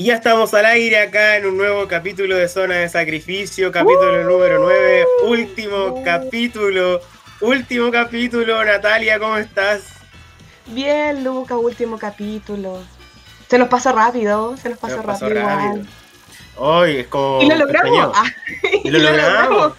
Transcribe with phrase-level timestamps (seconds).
[0.00, 4.24] Y ya estamos al aire acá en un nuevo capítulo de Zona de Sacrificio, capítulo
[4.24, 7.02] número 9, último capítulo,
[7.42, 8.64] último capítulo.
[8.64, 9.82] Natalia, ¿cómo estás?
[10.68, 12.78] Bien, Luca, último capítulo.
[13.46, 15.34] Se nos pasa rápido, se nos pasa rápido.
[15.34, 15.84] rápido.
[16.56, 17.42] Hoy es como.
[17.42, 18.16] Y lo logramos.
[18.82, 19.74] Y lo, logramos.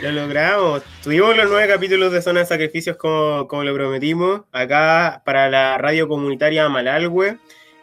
[0.00, 0.82] lo logramos.
[1.02, 5.76] Tuvimos los nueve capítulos de Zona de Sacrificios como, como lo prometimos, acá para la
[5.76, 7.36] radio comunitaria Malalhue.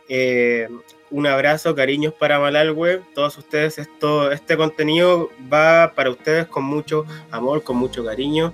[0.09, 0.67] Eh,
[1.11, 3.01] un abrazo, cariños para Malalhue.
[3.15, 8.53] Todos ustedes, esto, este contenido va para ustedes con mucho amor, con mucho cariño.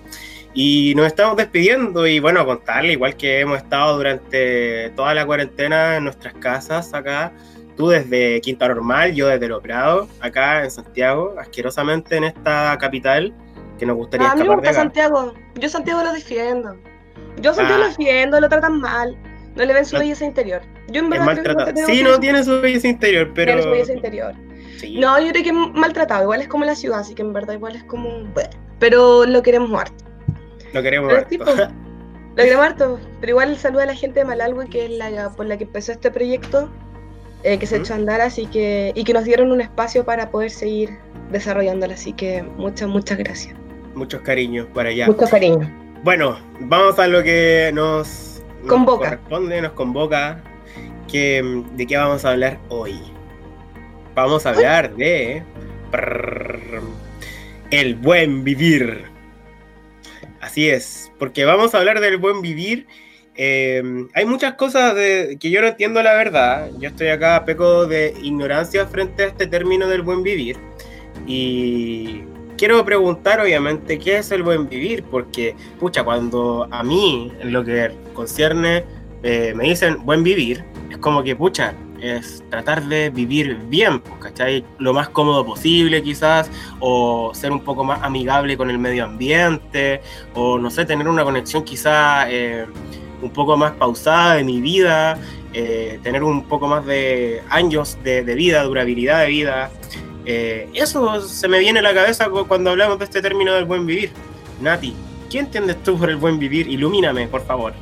[0.54, 5.98] Y nos estamos despidiendo y bueno, contarle, igual que hemos estado durante toda la cuarentena
[5.98, 7.34] en nuestras casas acá,
[7.76, 13.34] tú desde Quinta Normal, yo desde Prado, acá en Santiago, asquerosamente en esta capital,
[13.78, 16.78] que nos gustaría a mí me gusta Santiago, yo Santiago lo defiendo.
[17.42, 17.90] Yo Santiago lo ah.
[17.90, 19.18] defiendo, lo tratan mal.
[19.56, 20.62] No le ven su belleza interior.
[20.90, 21.86] Yo en verdad maltratado.
[21.86, 23.54] sí, no tiene su belleza interior, pero.
[23.54, 24.36] Tiene su belleza interior.
[24.94, 26.24] No, yo creo que es maltratado.
[26.24, 28.10] Igual es como la ciudad, así que en verdad igual es como.
[28.80, 30.04] Pero lo queremos harto.
[30.74, 31.38] Lo queremos harto.
[31.38, 33.00] lo queremos harto.
[33.22, 35.94] Pero igual saluda a la gente de Malalhue, que es la por la que empezó
[35.94, 36.70] este proyecto,
[37.44, 38.92] eh, que se echó a andar, así que.
[38.94, 40.90] Y que nos dieron un espacio para poder seguir
[41.32, 41.94] desarrollándolo.
[41.94, 43.56] Así que muchas, muchas gracias.
[43.96, 45.08] Muchos cariños para allá.
[45.08, 45.70] Muchos cariños.
[46.04, 48.35] Bueno, vamos a lo que nos
[48.66, 49.10] convoca.
[49.10, 50.44] corresponde, nos convoca.
[51.08, 53.00] Que, ¿De qué vamos a hablar hoy?
[54.16, 55.44] Vamos a hablar de.
[57.72, 59.06] el buen vivir.
[60.42, 62.88] Así es, porque vamos a hablar del buen vivir.
[63.36, 66.70] Em, hay muchas cosas de, que yo no entiendo la verdad.
[66.80, 70.58] Yo estoy acá peco de ignorancia frente a este término del buen vivir.
[71.28, 72.24] Y
[72.58, 77.64] quiero preguntar, obviamente, qué es el buen vivir, porque, pucha, cuando a mí, en lo
[77.64, 78.84] que concierne,
[79.24, 84.20] eh, me dicen buen vivir, es como que, pucha, es tratar de vivir bien, pues,
[84.20, 84.66] ¿cachai?
[84.78, 86.50] Lo más cómodo posible, quizás,
[86.80, 90.02] o ser un poco más amigable con el medio ambiente,
[90.34, 92.66] o no sé, tener una conexión quizás eh,
[93.22, 95.18] un poco más pausada de mi vida,
[95.54, 99.72] eh, tener un poco más de años de, de vida, durabilidad de vida.
[100.26, 103.86] Eh, eso se me viene a la cabeza cuando hablamos de este término del buen
[103.86, 104.12] vivir.
[104.62, 104.96] Nati,
[105.30, 106.68] ¿qué entiendes tú por el buen vivir?
[106.68, 107.74] Ilumíname, por favor.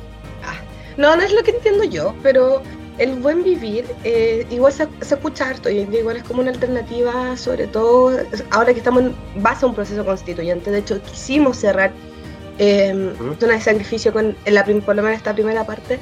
[0.44, 0.60] Ah,
[0.96, 2.62] no, no es lo que entiendo yo, pero
[2.98, 7.66] el buen vivir eh, igual se, escucha harto y igual es como una alternativa, sobre
[7.66, 8.16] todo
[8.50, 10.70] ahora que estamos en base a un proceso constituyente.
[10.70, 11.92] De hecho, quisimos cerrar
[12.58, 15.98] eh, zona de sacrificio con la, por lo menos esta primera parte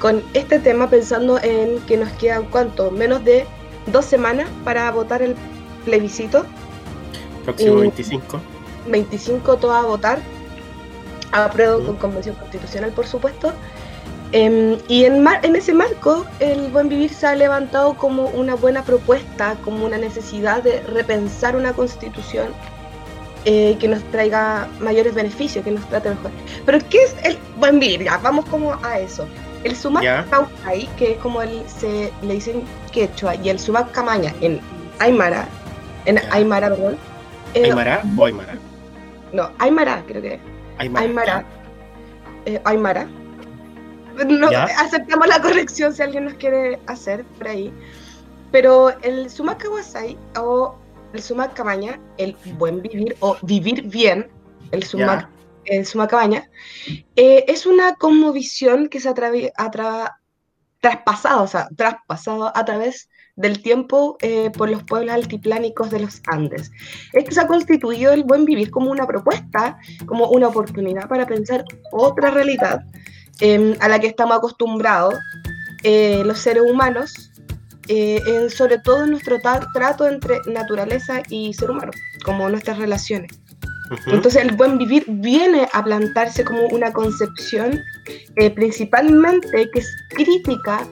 [0.00, 3.46] con este tema pensando en que nos quedan cuánto menos de
[3.86, 5.34] dos semanas para votar el
[5.86, 6.44] plebiscito.
[7.44, 8.40] Próximo 25.
[8.88, 10.18] 25 todo a votar.
[11.32, 13.52] Apruebo con convención constitucional, por supuesto.
[14.32, 18.82] Em, y en, en ese marco, el buen vivir se ha levantado como una buena
[18.82, 22.48] propuesta, como una necesidad de repensar una constitución
[23.44, 26.32] eh, que nos traiga mayores beneficios, que nos trate mejor.
[26.64, 28.04] Pero ¿qué es el buen vivir?
[28.04, 29.26] Ya, vamos como a eso.
[29.62, 30.02] El sumac
[30.96, 34.60] que es como el, se le dicen quechua, y el sumac camaña en
[34.98, 35.48] aymara,
[36.06, 36.96] en Aymara, perdón.
[37.54, 38.58] Eh, ¿Aymara o Aymara?
[39.32, 40.40] No, Aymara, creo que.
[40.78, 41.04] Aymara.
[41.04, 41.44] Aymara.
[42.46, 43.08] Eh, Aymara.
[44.26, 47.72] No, aceptamos la corrección si alguien nos quiere hacer por ahí.
[48.52, 50.76] Pero el Sumac Kawasai o
[51.12, 54.28] el Sumac Cabaña, el buen vivir o vivir bien,
[54.70, 55.28] el Sumac,
[55.64, 56.48] el Sumac Cabaña,
[57.16, 59.14] eh, es una cosmovisión que se ha
[60.80, 66.22] traspasado, o sea, traspasado a través del tiempo eh, por los pueblos altiplánicos de los
[66.26, 66.72] Andes.
[67.12, 71.26] Es que se ha constituido el buen vivir como una propuesta, como una oportunidad para
[71.26, 72.84] pensar otra realidad
[73.40, 75.14] em, a la que estamos acostumbrados
[75.82, 77.30] eh, los seres humanos,
[77.88, 81.92] eh, sobre todo en nuestro trato entre naturaleza y ser humano,
[82.24, 83.38] como nuestras relaciones.
[84.06, 87.78] Entonces el buen vivir viene a plantarse como una concepción
[88.56, 90.84] principalmente que es crítica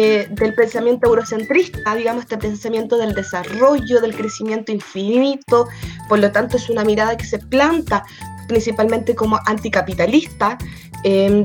[0.00, 5.68] eh, del pensamiento eurocentrista, digamos, este pensamiento del desarrollo, del crecimiento infinito,
[6.08, 8.02] por lo tanto es una mirada que se planta
[8.48, 10.56] principalmente como anticapitalista,
[11.04, 11.44] em,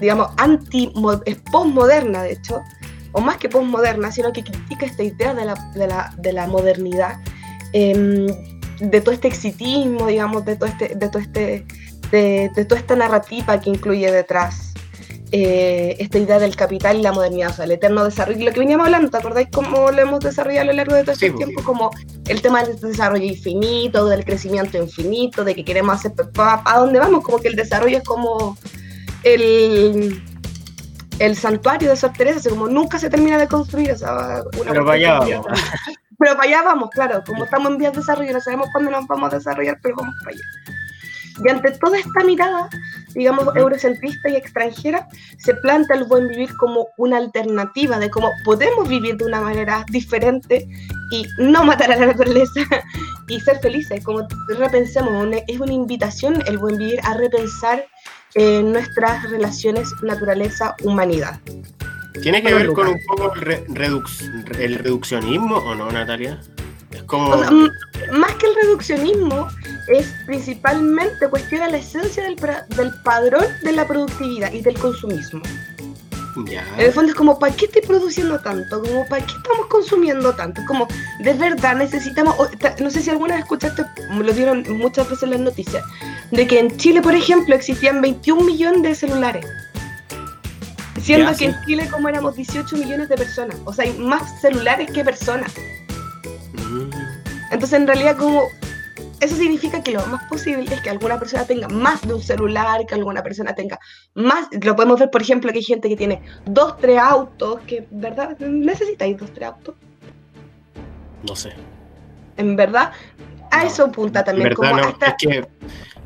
[0.00, 0.92] digamos, anti,
[1.24, 2.62] es postmoderna, de hecho,
[3.12, 6.46] o más que postmoderna, sino que critica esta idea de la, de la, de la
[6.46, 7.20] modernidad,
[7.72, 8.26] em,
[8.80, 11.64] de todo este exitismo, digamos, de todo este, de todo este,
[12.10, 14.71] de toda esta narrativa que incluye detrás
[15.34, 18.60] eh, esta idea del capital y la modernidad, o sea, el eterno desarrollo, lo que
[18.60, 21.62] veníamos hablando, ¿te acordáis cómo lo hemos desarrollado a lo largo de todo este tiempo?
[21.64, 21.90] Como
[22.28, 27.24] el tema del desarrollo infinito, del crecimiento infinito, de que queremos hacer, ¿a dónde vamos?
[27.24, 28.58] Como que el desarrollo es como
[29.22, 30.22] el,
[31.18, 33.96] el santuario de Sor Teresa, como nunca se termina de construir.
[34.02, 35.46] una pero para allá vamos.
[36.18, 39.06] Pero para allá vamos, claro, como estamos en vías de desarrollo, no sabemos cuándo nos
[39.06, 40.44] vamos a desarrollar, pero vamos para allá.
[41.44, 42.68] Y ante toda esta mirada,
[43.14, 48.88] digamos, eurocentrista y extranjera, se plantea el buen vivir como una alternativa de cómo podemos
[48.88, 50.68] vivir de una manera diferente
[51.10, 52.60] y no matar a la naturaleza
[53.28, 54.02] y ser felices.
[54.04, 57.86] Como repensemos, es una invitación el buen vivir a repensar
[58.34, 61.38] eh, nuestras relaciones naturaleza-humanidad.
[62.22, 63.64] ¿Tiene que ver con un poco el,
[64.58, 66.40] el reduccionismo o no, Natalia?
[66.92, 67.36] Es como...
[67.36, 69.48] más que el reduccionismo,
[69.88, 75.42] es principalmente cuestiona la esencia del, del padrón de la productividad y del consumismo.
[76.46, 76.66] Ya.
[76.78, 78.80] En el fondo es como, ¿para qué estoy produciendo tanto?
[78.80, 80.62] Como, ¿para qué estamos consumiendo tanto?
[80.66, 80.88] Como,
[81.20, 82.34] de verdad necesitamos,
[82.80, 85.84] no sé si alguna vez escuchaste, lo dieron muchas veces en las noticias,
[86.30, 89.46] de que en Chile, por ejemplo, existían 21 millones de celulares.
[91.02, 93.56] Siendo que en Chile como éramos 18 millones de personas.
[93.64, 95.52] O sea, hay más celulares que personas.
[96.52, 96.90] Mm.
[97.50, 98.44] Entonces, en realidad, como
[99.22, 102.84] eso significa que lo más posible es que alguna persona tenga más de un celular,
[102.86, 103.78] que alguna persona tenga
[104.14, 104.48] más.
[104.60, 108.36] Lo podemos ver, por ejemplo, que hay gente que tiene dos, tres autos, que, ¿verdad?
[108.40, 109.76] ¿Necesitáis dos, tres autos?
[111.22, 111.52] No sé.
[112.36, 112.90] En verdad,
[113.52, 114.54] a eso apunta también.
[114.54, 115.46] como Es que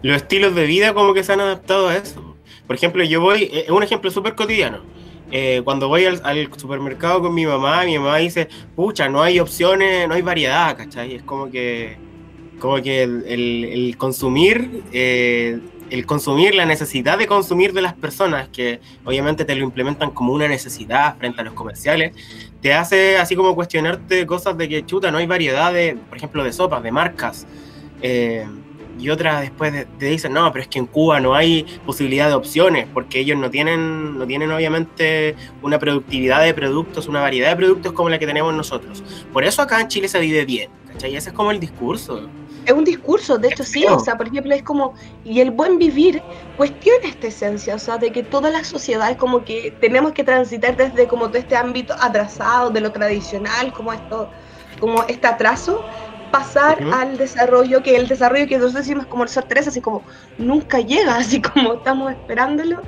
[0.02, 2.36] los estilos de vida como que se han adaptado a eso.
[2.66, 4.80] Por ejemplo, yo voy, eh, es un ejemplo súper cotidiano.
[5.30, 9.40] Eh, cuando voy al, al, supermercado con mi mamá, mi mamá dice, pucha, no hay
[9.40, 11.14] opciones, no hay variedad, ¿cachai?
[11.14, 12.04] Es como que
[12.58, 15.58] como que el, consumir, eh,
[15.90, 20.32] el consumir, la necesidad de consumir de las personas, que obviamente te lo implementan como
[20.32, 22.14] una necesidad frente a los comerciales,
[22.60, 26.44] te hace así como cuestionarte cosas de que chuta, no hay variedad de, por ejemplo,
[26.44, 27.46] de sopas, de marcas.
[28.02, 28.46] Eh,
[28.98, 32.34] y otras después te dicen, no, pero es que en Cuba no hay posibilidad de
[32.34, 37.56] opciones, porque ellos no tienen, no tienen obviamente una productividad de productos, una variedad de
[37.56, 39.04] productos como la que tenemos nosotros.
[39.32, 41.14] Por eso acá en Chile se vive bien, ¿cachai?
[41.14, 42.28] Ese es como el discurso
[42.66, 45.78] es un discurso, de hecho sí, o sea, por ejemplo, es como, y el buen
[45.78, 46.20] vivir
[46.56, 50.76] cuestiona esta esencia, o sea, de que todas las sociedades como que tenemos que transitar
[50.76, 54.28] desde como todo este ámbito atrasado de lo tradicional, como esto,
[54.80, 55.84] como este atraso,
[56.32, 60.02] pasar al desarrollo, que el desarrollo que nosotros decimos como el sorpresa, así como
[60.36, 62.82] nunca llega, así como estamos esperándolo,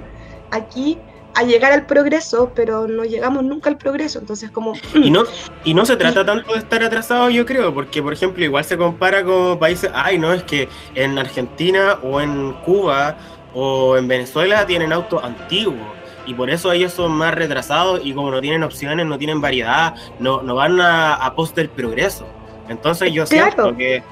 [0.50, 0.98] aquí
[1.34, 4.74] a llegar al progreso, pero no llegamos nunca al progreso, entonces como...
[4.94, 5.24] Y no,
[5.64, 8.76] y no se trata tanto de estar atrasado, yo creo, porque por ejemplo igual se
[8.76, 13.16] compara con países, ay, no, es que en Argentina o en Cuba
[13.54, 15.86] o en Venezuela tienen autos antiguos
[16.26, 19.94] y por eso ellos son más retrasados y como no tienen opciones, no tienen variedad,
[20.18, 22.26] no, no van a, a post del progreso.
[22.68, 24.02] Entonces yo siento que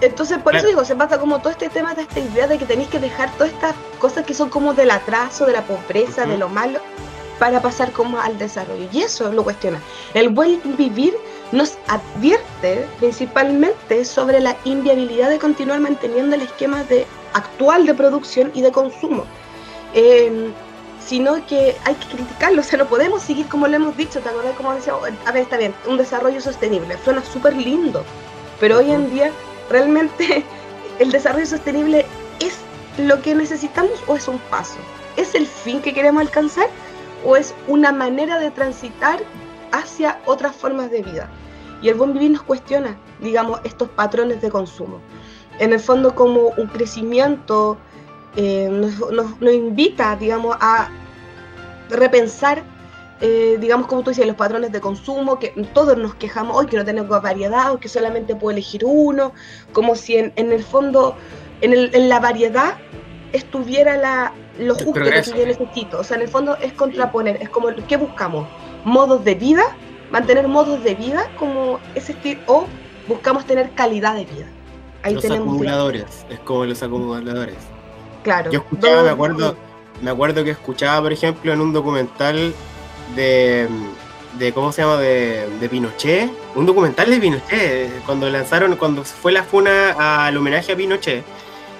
[0.00, 2.64] entonces, por eso digo, se pasa como todo este tema de esta idea de que
[2.64, 6.38] tenéis que dejar todas estas cosas que son como del atraso, de la pobreza, de
[6.38, 6.80] lo malo,
[7.38, 8.88] para pasar como al desarrollo.
[8.92, 9.80] Y eso lo cuestiona.
[10.14, 11.16] El buen vivir
[11.52, 18.50] nos advierte principalmente sobre la inviabilidad de continuar manteniendo el esquema de, actual de producción
[18.54, 19.24] y de consumo.
[19.94, 20.52] Em,
[21.04, 24.28] sino que hay que criticarlo, o sea, no podemos seguir como lo hemos dicho, ¿te
[24.28, 24.92] acordás como decía?
[25.24, 28.04] A ver, está bien, un desarrollo sostenible, suena súper lindo,
[28.60, 29.32] pero hoy en día
[29.70, 30.44] ¿Realmente
[30.98, 32.06] el desarrollo sostenible
[32.40, 32.58] es
[32.98, 34.78] lo que necesitamos o es un paso?
[35.16, 36.68] ¿Es el fin que queremos alcanzar
[37.24, 39.20] o es una manera de transitar
[39.72, 41.28] hacia otras formas de vida?
[41.82, 45.00] Y el buen vivir nos cuestiona, digamos, estos patrones de consumo.
[45.58, 47.78] En el fondo, como un crecimiento
[48.36, 50.88] eh, nos, nos invita, digamos, a
[51.90, 52.62] repensar
[53.20, 56.76] eh, digamos, como tú decías, los patrones de consumo, que todos nos quejamos hoy que
[56.76, 59.32] no tenemos variedad o que solamente puedo elegir uno,
[59.72, 61.16] como si en, el fondo,
[61.60, 62.76] en, el, en, la variedad
[63.32, 65.98] estuviera la, lo justo que yo necesito.
[65.98, 68.46] O sea, en el fondo es contraponer, es como, ¿qué buscamos?
[68.84, 69.64] ¿Modos de vida?
[70.12, 72.40] ¿Mantener modos de vida como ese estilo?
[72.46, 72.66] ¿O
[73.08, 74.46] buscamos tener calidad de vida?
[75.02, 77.56] Ahí los tenemos acumuladores, es como los acumuladores.
[78.22, 78.50] Claro.
[78.52, 79.56] Yo escuchaba, me acuerdo,
[80.02, 82.54] me acuerdo que escuchaba, por ejemplo, en un documental
[83.14, 83.68] de,
[84.38, 84.96] de ¿cómo se llama?
[84.96, 90.72] De, de, Pinochet, un documental de Pinochet, cuando lanzaron, cuando fue la funa al homenaje
[90.72, 91.24] a Pinochet.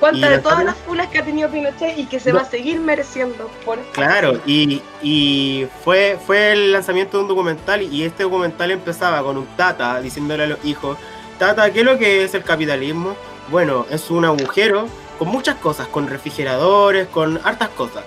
[0.00, 2.78] Cuenta de todas las funas que ha tenido Pinochet y que se va a seguir
[2.78, 8.70] mereciendo por Claro, y, y, fue, fue el lanzamiento de un documental y este documental
[8.70, 10.96] empezaba con un tata diciéndole a los hijos,
[11.38, 13.16] tata, ¿qué es lo que es el capitalismo?
[13.50, 14.86] Bueno, es un agujero
[15.18, 18.04] con muchas cosas, con refrigeradores, con hartas cosas.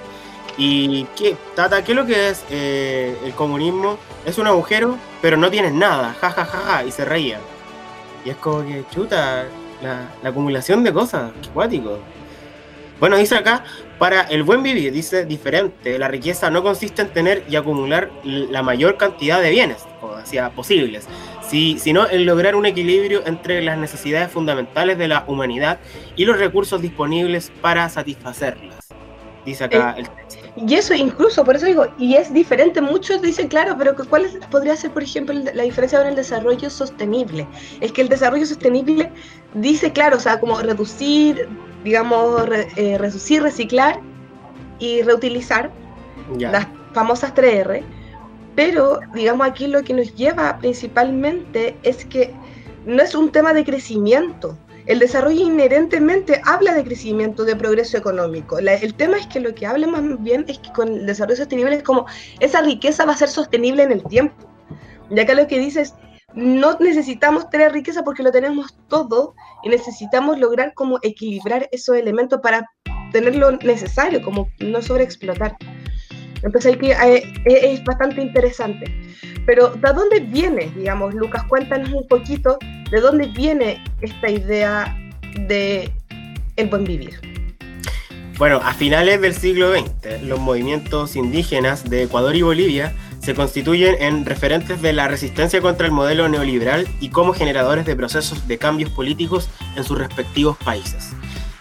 [0.57, 3.97] ¿Y qué, Tata, qué es lo que es eh, el comunismo?
[4.25, 7.39] Es un agujero, pero no tienes nada, ja, ja, ja, ja, y se reía.
[8.25, 9.45] Y es como que, chuta,
[9.81, 11.99] la, acumulación de cosas, qué cuático.
[12.99, 13.63] Bueno, dice acá,
[13.97, 18.63] Para el buen vivir, dice diferente, la riqueza no consiste en tener y acumular la
[18.63, 21.07] mayor cantidad de bienes, como decía, posibles,
[21.47, 25.79] sino en lograr un equilibrio entre las necesidades fundamentales de la humanidad
[26.15, 28.87] y los recursos disponibles para satisfacerlas.
[29.45, 30.30] Dice acá eh, el texto.
[30.55, 34.75] Y eso incluso, por eso digo, y es diferente, muchos dicen, claro, pero ¿cuál podría
[34.75, 37.47] ser, por ejemplo, la diferencia con el desarrollo sostenible?
[37.79, 39.09] Es que el desarrollo sostenible
[39.53, 41.47] dice, claro, o sea, como reducir,
[41.85, 42.43] digamos,
[42.75, 44.01] eh, reducir, reciclar
[44.79, 45.71] y reutilizar,
[46.37, 47.83] las famosas 3R,
[48.55, 52.33] pero digamos aquí lo que nos lleva principalmente es que
[52.85, 54.57] no es un tema de crecimiento.
[54.85, 58.57] El desarrollo inherentemente habla de crecimiento, de progreso económico.
[58.57, 61.75] el tema es que lo que habla más bien es que con el desarrollo sostenible
[61.75, 62.05] es como
[62.39, 64.35] esa riqueza va a ser sostenible en el tiempo.
[65.09, 65.93] Y acá lo que dice es,
[66.33, 72.39] no necesitamos tener riqueza porque lo tenemos todo y necesitamos lograr como equilibrar esos elementos
[72.41, 72.69] para
[73.11, 75.57] tener lo necesario, como no sobreexplotar.
[76.43, 78.85] Entonces que, eh, es bastante interesante.
[79.45, 81.43] Pero ¿de dónde viene, digamos, Lucas?
[81.43, 82.57] Cuéntanos un poquito
[82.91, 84.97] de dónde viene esta idea
[85.47, 85.91] de
[86.57, 87.19] el buen vivir.
[88.37, 93.95] Bueno, a finales del siglo XX, los movimientos indígenas de Ecuador y Bolivia se constituyen
[93.99, 98.57] en referentes de la resistencia contra el modelo neoliberal y como generadores de procesos de
[98.57, 101.11] cambios políticos en sus respectivos países.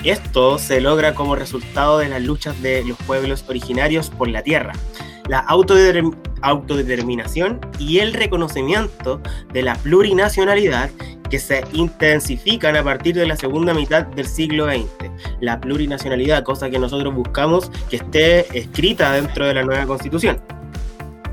[0.02, 4.72] Esto se logra como resultado de las luchas de los pueblos originarios por la tierra,
[5.30, 5.38] la
[6.42, 9.20] autodeterminación y el reconocimiento
[9.52, 10.90] de la plurinacionalidad
[11.30, 14.88] que se intensifican a partir de la segunda mitad del siglo XX.
[15.40, 20.40] La plurinacionalidad, cosa que nosotros buscamos que esté escrita dentro de la nueva constitución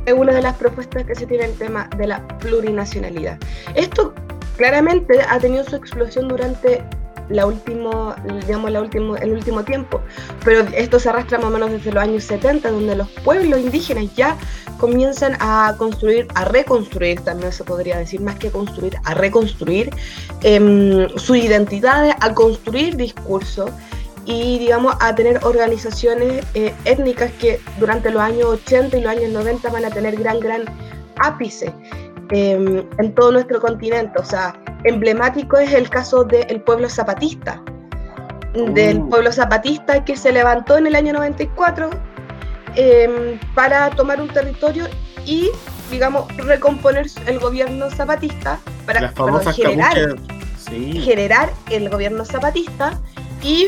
[0.06, 3.40] es una de las propuestas que se tiene el tema de la plurinacionalidad.
[3.76, 4.14] Esto
[4.58, 6.82] claramente ha tenido su explosión durante
[7.30, 8.16] la último,
[8.46, 10.02] digamos, la último, el último tiempo,
[10.44, 14.14] pero esto se arrastra más o menos desde los años 70, donde los pueblos indígenas
[14.16, 14.38] ya
[14.80, 19.90] comienzan a construir, a reconstruir, también se podría decir, más que construir, a reconstruir
[20.44, 23.72] eh, su identidad, a construir discursos
[24.26, 29.32] y digamos a tener organizaciones eh, étnicas que durante los años 80 y los años
[29.32, 30.66] 90 van a tener gran, gran
[31.20, 31.74] ápice
[32.32, 34.20] em, en todo nuestro continente.
[34.20, 37.62] O sea, emblemático es el caso del pueblo zapatista,
[38.74, 39.10] del uh.
[39.10, 41.90] pueblo zapatista que se levantó en el año 94
[42.76, 44.88] em, para tomar un territorio
[45.26, 45.50] y,
[45.92, 49.14] digamos, recomponer el gobierno zapatista para
[49.54, 50.16] generar,
[50.70, 53.00] generar el gobierno zapatista
[53.44, 53.68] y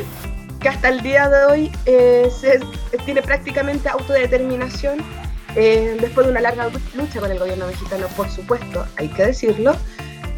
[0.59, 2.59] que hasta el día de hoy eh, se,
[3.05, 4.99] tiene prácticamente autodeterminación
[5.55, 9.75] eh, después de una larga lucha con el gobierno mexicano, por supuesto, hay que decirlo,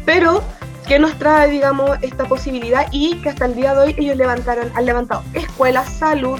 [0.04, 0.42] pero
[0.86, 4.70] que nos trae, digamos, esta posibilidad y que hasta el día de hoy ellos levantaron,
[4.74, 6.38] han levantado escuelas, salud,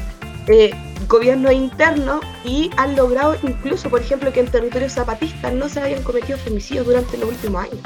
[0.49, 0.73] eh,
[1.09, 6.03] gobierno interno y han logrado incluso, por ejemplo, que en territorios zapatistas no se hayan
[6.03, 7.79] cometido femicidios durante los últimos años.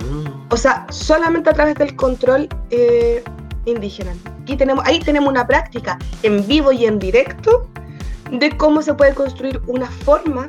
[0.00, 0.46] Mm.
[0.50, 2.48] O sea, solamente a través del control
[3.66, 4.14] indígena.
[4.42, 7.68] Aquí tenemos, ahí tenemos una práctica en vivo y en directo
[8.30, 10.48] de cómo se puede construir una forma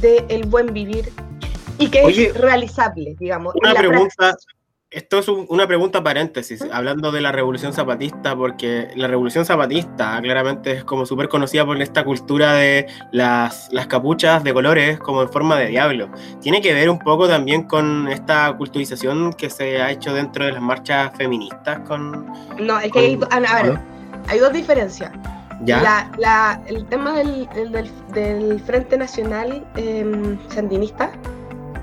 [0.00, 1.12] del el buen vivir
[1.78, 3.54] y que es realizable, digamos.
[3.54, 4.36] Una pregunta,
[4.90, 10.72] esto es una pregunta paréntesis, hablando de la revolución zapatista, porque la revolución zapatista claramente
[10.72, 15.28] es como súper conocida por esta cultura de las, las, capuchas de colores como en
[15.28, 16.10] forma de diablo.
[16.40, 20.52] ¿Tiene que ver un poco también con esta culturización que se ha hecho dentro de
[20.52, 21.80] las marchas feministas?
[21.80, 22.26] Con,
[22.58, 23.78] no, es que hay, a ver,
[24.26, 25.12] hay dos diferencias.
[25.64, 26.10] ¿Ya?
[26.18, 27.48] La, el tema del,
[28.12, 31.10] del, Frente Nacional em, Sandinista,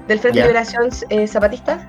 [0.08, 1.88] del Frente de Liberación eh, Zapatista,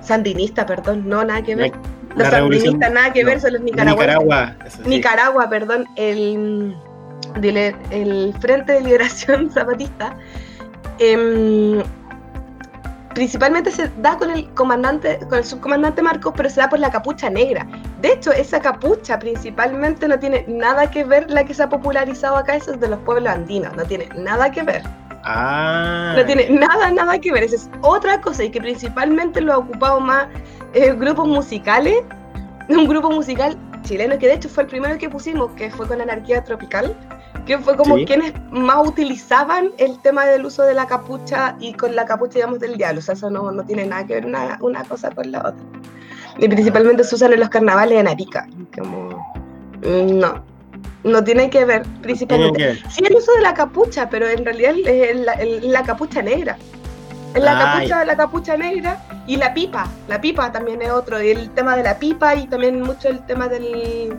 [0.00, 1.72] sandinista, perdón, no, nada que ver.
[2.14, 4.06] los sandinistas nada que ver, son los nicaragüenses.
[4.06, 4.56] Nicaragua,
[4.86, 6.76] Nicaragua, perdón, el,
[7.90, 10.16] el Frente de Liberación Zapatista.
[11.00, 11.82] Em,
[13.18, 16.88] principalmente se da con el comandante, con el subcomandante Marcos, pero se da por la
[16.88, 17.66] capucha negra.
[18.00, 22.36] De hecho, esa capucha principalmente no tiene nada que ver la que se ha popularizado
[22.36, 24.84] acá, eso es de los pueblos andinos, no tiene nada que ver.
[25.24, 26.14] Ah.
[26.16, 27.42] No tiene nada, nada que ver.
[27.42, 30.28] Esa es otra cosa y que principalmente lo ha ocupado más
[30.72, 31.96] eh, grupos musicales.
[32.68, 36.00] Un grupo musical chileno que de hecho fue el primero que pusimos, que fue con
[36.00, 36.94] Anarquía Tropical,
[37.48, 41.96] que fue como quienes más utilizaban el tema del uso de la capucha y con
[41.96, 42.98] la capucha, digamos, del diablo.
[42.98, 45.64] O sea, eso no, no tiene nada que ver una, una cosa con la otra.
[46.36, 48.46] Y principalmente se usan en los carnavales en Arica.
[48.76, 49.32] Como,
[49.82, 50.44] mm, no,
[51.04, 52.74] no tiene que ver principalmente.
[52.90, 55.16] Sí, el uso de la capucha, pero en realidad es
[55.62, 56.58] la, capucha negra.
[57.34, 59.88] Es la capucha, la capucha negra y la pipa.
[60.06, 61.22] La pipa también es otro.
[61.22, 64.18] Y el tema de la pipa y también mucho el tema del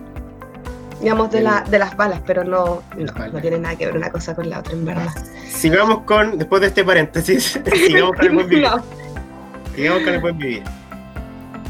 [1.00, 4.36] digamos, de, la, de las balas, pero no, no, tiene nada que ver una cosa
[4.36, 5.08] con la otra, en verdad.
[5.50, 8.68] Sigamos con, después de este paréntesis, sigamos con el buen vivir.
[9.76, 10.64] Sigamos con el buen vivir.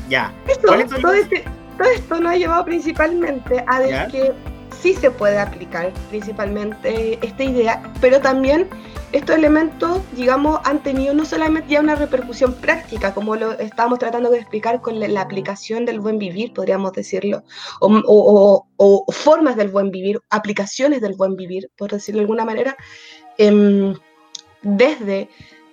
[0.09, 0.33] Ya.
[0.61, 0.75] todo,
[1.13, 1.43] este,
[1.77, 4.33] todo, esto nos ha llevado principalmente a ver que
[4.81, 8.67] sí se puede aplicar principalmente esta idea, pero también
[9.11, 14.29] estos elementos, digamos, han tenido no solamente ya una repercusión práctica, como lo estábamos tratando
[14.29, 17.43] de explicar con la, aplicación del buen vivir, podríamos decirlo,
[17.79, 22.77] o, formas del buen vivir, aplicaciones del buen vivir, por decirlo de alguna manera,
[23.37, 23.95] em,
[24.61, 25.29] desde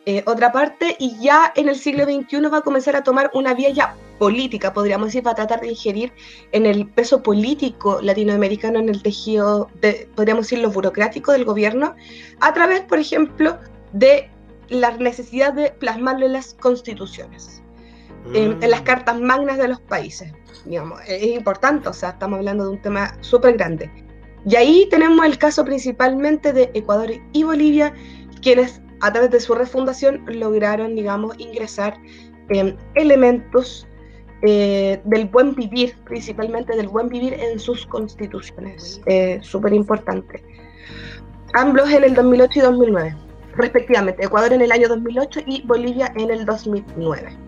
[0.07, 3.55] eh, otra parte, y ya en el siglo XXI va a comenzar a tomar una
[3.55, 6.13] vía ya política, podríamos decir, para tratar de ingerir
[6.53, 11.95] en el peso político latinoamericano, en el tejido, de, podríamos decir, lo burocrático del gobierno,
[12.41, 13.59] a través, por ejemplo,
[13.93, 14.31] de
[14.69, 17.63] la necesidad de plasmarlo en las constituciones,
[18.35, 18.85] en, las mm.
[18.85, 20.33] cartas magnas de los países.
[20.65, 23.91] Digamos, es importante, o sea, estamos hablando de un tema súper grande.
[24.45, 27.93] Y ahí tenemos el caso principalmente de Ecuador y Bolivia,
[28.43, 31.97] quienes a través de su refundación lograron, digamos, ingresar
[32.49, 33.87] eh, elementos
[34.43, 39.01] eh, del buen vivir, principalmente del buen vivir en sus constituciones.
[39.07, 40.43] Eh, Súper importante.
[41.55, 43.17] Ambos en el 2008 y 2009,
[43.57, 44.25] respectivamente.
[44.25, 47.47] Ecuador en el año 2008 y Bolivia en el 2009.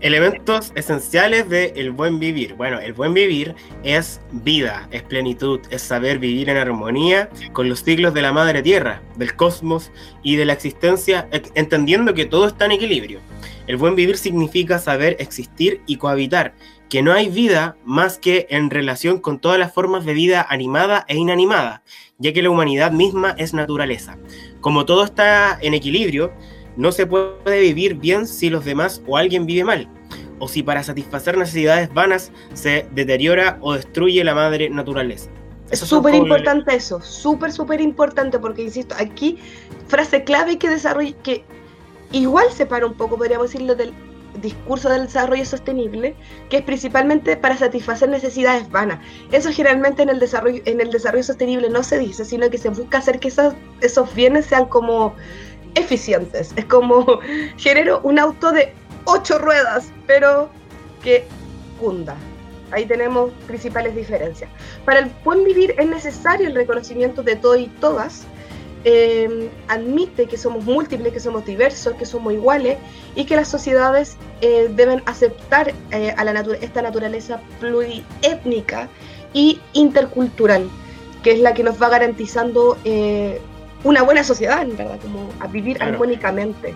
[0.00, 2.54] Elementos esenciales del el buen vivir.
[2.54, 7.82] Bueno, el buen vivir es vida, es plenitud, es saber vivir en armonía con los
[7.82, 9.90] ciclos de la madre tierra, del cosmos
[10.22, 13.18] y de la existencia, entendiendo que todo está en equilibrio.
[13.68, 16.54] El buen vivir significa saber existir y cohabitar,
[16.88, 21.04] que no hay vida más que en relación con todas las formas de vida animada
[21.06, 21.82] e inanimada,
[22.16, 24.16] ya que la humanidad misma es naturaleza.
[24.62, 26.32] Como todo está en equilibrio,
[26.78, 29.86] no se puede vivir bien si los demás o alguien vive mal,
[30.38, 35.28] o si para satisfacer necesidades vanas se deteriora o destruye la madre naturaleza.
[35.70, 39.36] Es súper importante eso, súper, súper importante, porque insisto, aquí
[39.88, 41.44] frase clave que desarrolla, que
[42.12, 43.92] igual separa un poco, podríamos decirlo, del
[44.40, 46.14] discurso del desarrollo sostenible,
[46.48, 49.00] que es principalmente para satisfacer necesidades vanas.
[49.32, 52.68] Eso generalmente en el desarrollo, en el desarrollo sostenible no se dice, sino que se
[52.68, 55.14] busca hacer que esos, esos bienes sean como
[55.74, 56.52] eficientes.
[56.56, 57.20] Es como
[57.56, 58.72] genero un auto de
[59.04, 60.50] ocho ruedas, pero
[61.02, 61.24] que
[61.80, 62.16] cunda.
[62.70, 64.50] Ahí tenemos principales diferencias.
[64.84, 68.24] Para el buen vivir es necesario el reconocimiento de todo y todas.
[68.84, 72.78] Em, admite que somos múltiples, que somos diversos, que somos iguales
[73.16, 78.88] y que las sociedades eh, deben aceptar eh, a la esta naturaleza pluriétnica
[79.32, 80.68] y intercultural,
[81.24, 83.40] que es la que nos va garantizando eh,
[83.82, 86.72] una buena sociedad, en verdad, como a vivir armónicamente.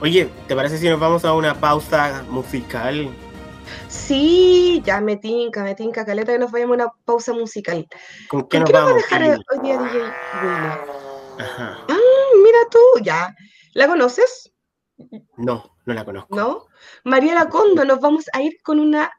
[0.00, 3.08] Oye, ¿te parece si nos vamos a una pausa musical?
[3.88, 7.86] Sí, ya me tinca, me tinca, caleta que nos vayamos a una pausa musical.
[8.28, 10.02] ¿Con qué, nos vamos a dejar hoy día DJ
[11.38, 11.84] Ajá.
[11.88, 13.34] Ah, mira tú, ya.
[13.74, 14.52] ¿La conoces?
[15.36, 16.36] No, no la conozco.
[16.36, 16.66] ¿No?
[17.04, 19.10] María Lacondo, nos vamos a ir con una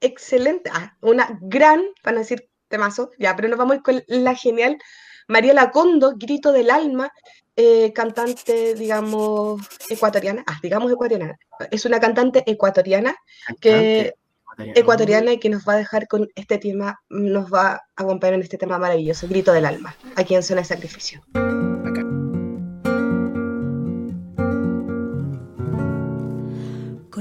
[0.00, 4.34] excelente, ah, una gran, para decir temazo, ya, pero nos vamos a ir con la
[4.34, 4.78] genial
[5.28, 7.12] María Lacondo, Grito del Alma,
[7.56, 11.38] eh, cantante, digamos, ecuatoriana, ah, digamos ecuatoriana,
[11.70, 13.14] es una cantante ecuatoriana
[13.60, 14.14] que
[14.74, 15.32] ecuatoriana.
[15.32, 18.58] y que nos va a dejar con este tema, nos va a acompañar en este
[18.58, 21.22] tema maravilloso, Grito del Alma, aquí en Zona de Sacrificio.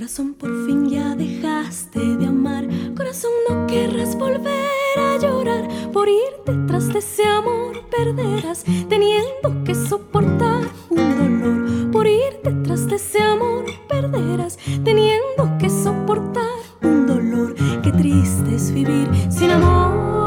[0.01, 2.67] Corazón, por fin ya dejaste de amar.
[2.97, 5.67] Corazón, no querrás volver a llorar.
[5.93, 11.91] Por ir detrás de ese amor perderás, teniendo que soportar un dolor.
[11.91, 16.49] Por ir detrás de ese amor perderás, teniendo que soportar
[16.81, 17.53] un dolor.
[17.83, 20.20] Qué triste es vivir sin amor.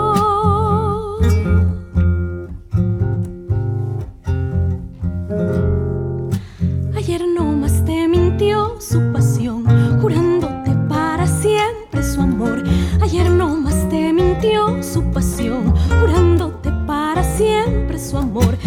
[14.52, 18.59] Dolor por ir detrás de ese amor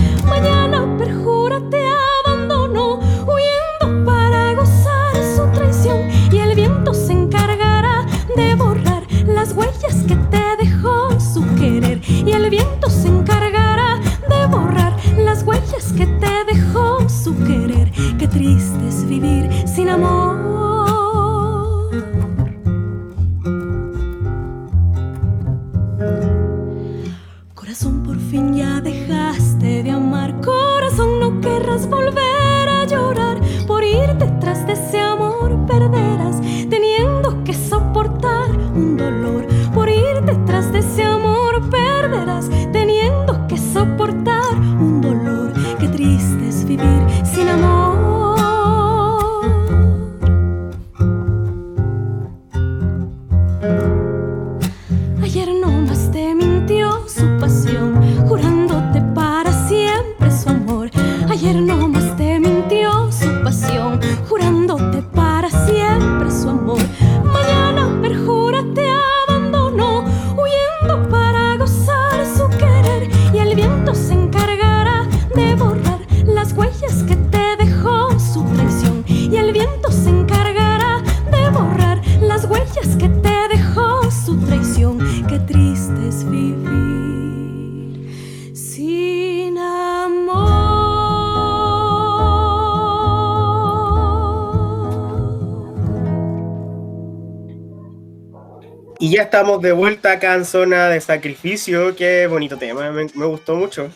[99.17, 101.95] ya estamos de vuelta acá en zona de sacrificio.
[101.95, 103.89] Qué bonito tema, me, me gustó mucho.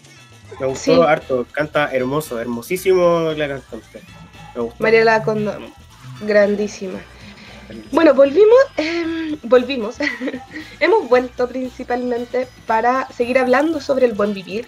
[0.59, 1.01] Me gustó Sí.
[1.07, 4.01] harto, canta hermoso, hermosísimo la cantante.
[4.55, 4.81] Me gustó.
[4.81, 5.71] Mariela Condón,
[6.21, 6.99] grandísima.
[7.91, 9.97] Bueno, volvimos, em, volvimos.
[10.79, 14.67] Hemos vuelto principalmente para seguir hablando sobre el buen vivir.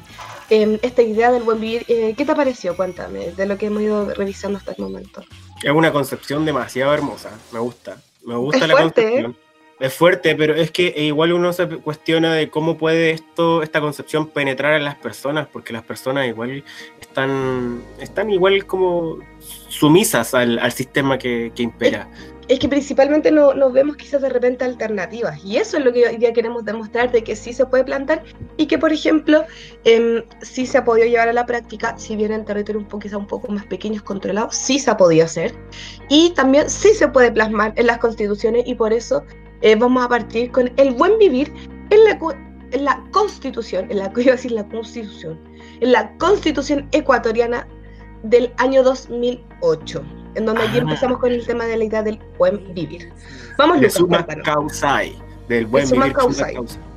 [0.51, 2.77] Em, esta idea del buen vivir, eh, ¿qué te pareció?
[2.77, 5.23] Cuéntame, de lo que hemos ido revisando hasta el momento.
[5.63, 7.97] Es una concepción demasiado hermosa, me gusta.
[8.23, 9.05] Me gusta Es la fuerte, ¿eh?
[9.23, 9.42] concepción.
[9.83, 14.29] Es fuerte, pero es que igual uno se cuestiona de cómo puede esto, esta concepción
[14.29, 16.63] penetrar en las personas, porque las personas igual
[17.01, 19.17] están, están igual como
[19.67, 22.07] sumisas al, al sistema que, que impera.
[22.47, 26.07] Es que principalmente no, nos vemos quizás de repente alternativas y eso es lo que
[26.07, 28.23] hoy día queremos demostrar de que sí se puede plantar
[28.55, 29.43] y que por ejemplo
[29.83, 32.99] em, sí se ha podido llevar a la práctica, si bien en territorios un poco,
[32.99, 35.53] quizá un poco más pequeños, controlados, sí se ha podido hacer
[36.09, 39.23] y también sí se puede plasmar en las constituciones y por eso
[39.63, 41.51] eh, vamos a partir con el buen vivir
[41.89, 42.19] en la,
[42.71, 45.39] en la constitución, en la, iba a decir la constitución,
[45.79, 47.67] en la constitución ecuatoriana
[48.23, 50.03] del año 2008,
[50.35, 50.81] en donde allí Ah.
[50.81, 53.11] empezamos con el tema de la idea del buen vivir.
[53.57, 54.25] Vamos, Lucas, Suma.
[54.43, 55.15] Causai,
[55.47, 56.03] del buen vivir.
[56.03, 56.53] Suma Causai.
[56.55, 56.92] Causai.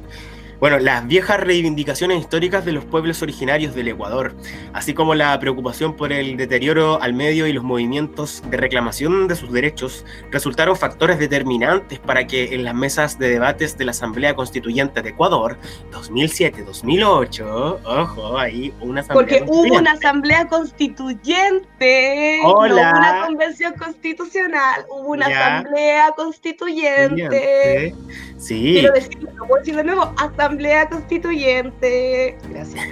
[0.58, 4.34] Bueno, las viejas reivindicaciones históricas de los pueblos originarios del Ecuador,
[4.72, 9.36] así como la preocupación por el deterioro al medio y los movimientos de reclamación de
[9.36, 14.34] sus derechos, resultaron factores determinantes para que en las mesas de debates de la Asamblea
[14.34, 15.58] Constituyente de Ecuador,
[15.92, 22.92] 2007-2008, ojo, ahí una Asamblea Porque hubo una asamblea constituyente, Hola.
[22.92, 25.58] no una convención constitucional, hubo una Ya.
[25.58, 27.94] asamblea constituyente.
[28.38, 30.45] Sí, Quiero decirlo, lo puedo decir de nuevo, asamblea
[30.88, 32.38] constituyente.
[32.50, 32.84] Gracias.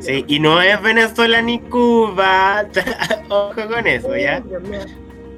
[0.00, 2.66] sí, y no es Venezuela ni Cuba,
[3.28, 4.42] ojo con eso, ¿ya?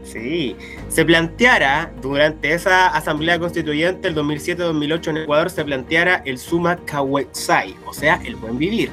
[0.03, 0.57] Sí,
[0.88, 7.77] se planteara durante esa asamblea constituyente el 2007-2008 en Ecuador, se planteara el Suma Kawetsai,
[7.87, 8.90] o sea, el buen vivir,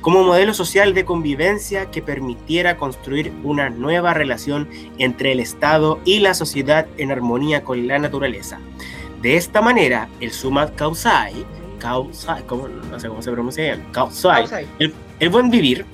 [0.00, 6.20] como modelo social de convivencia que permitiera construir una nueva relación entre el Estado y
[6.20, 8.58] la sociedad en armonía con la naturaleza.
[9.20, 11.34] De esta manera, el Suma Kausai,
[11.78, 12.68] Kausai ¿cómo?
[12.68, 15.84] no sé cómo se pronuncia bien, Kausai, el, el buen vivir,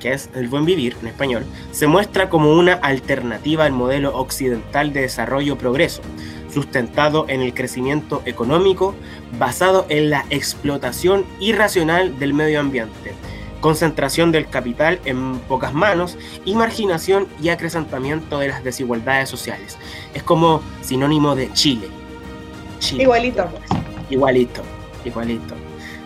[0.00, 4.92] que es el buen vivir en español, se muestra como una alternativa al modelo occidental
[4.92, 6.02] de desarrollo-progreso,
[6.52, 8.94] sustentado en el crecimiento económico
[9.38, 13.12] basado en la explotación irracional del medio ambiente,
[13.60, 19.76] concentración del capital en pocas manos y marginación y acrecentamiento de las desigualdades sociales.
[20.14, 21.88] Es como sinónimo de Chile.
[22.78, 23.02] Chile.
[23.02, 23.48] Igualito.
[24.08, 24.62] Igualito,
[25.06, 25.54] igualito.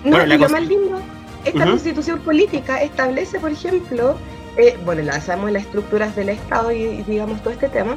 [0.05, 1.01] No, Bueno, la lo cons- más lindo,
[1.45, 4.17] esta constitución política establece, por ejemplo,
[4.57, 7.97] eh, bueno, la sabemos las estructuras del Estado y, y digamos todo este tema,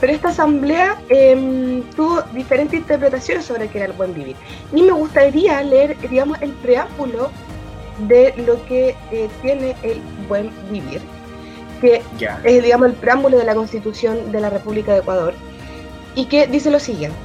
[0.00, 4.36] pero esta asamblea em, tuvo diferentes interpretaciones sobre qué era el buen vivir.
[4.74, 7.30] Y me gustaría leer, digamos, el preámbulo
[8.08, 11.00] de lo que eh, tiene el buen vivir,
[11.80, 12.02] que
[12.44, 15.34] es, digamos, el preámbulo de la Constitución de la República de Ecuador,
[16.14, 17.16] y que dice lo siguiente.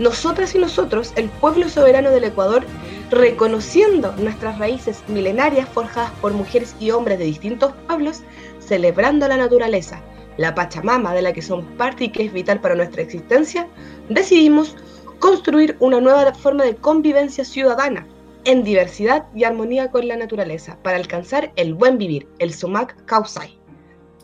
[0.00, 2.64] Nosotras y nosotros, el pueblo soberano del Ecuador,
[3.10, 8.22] reconociendo nuestras raíces milenarias forjadas por mujeres y hombres de distintos pueblos,
[8.60, 10.00] celebrando la naturaleza,
[10.38, 13.68] la Pachamama de la que somos parte y que es vital para nuestra existencia,
[14.08, 14.74] decidimos
[15.18, 18.06] construir una nueva forma de convivencia ciudadana
[18.44, 23.58] en diversidad y armonía con la naturaleza para alcanzar el buen vivir, el Sumac Kausai.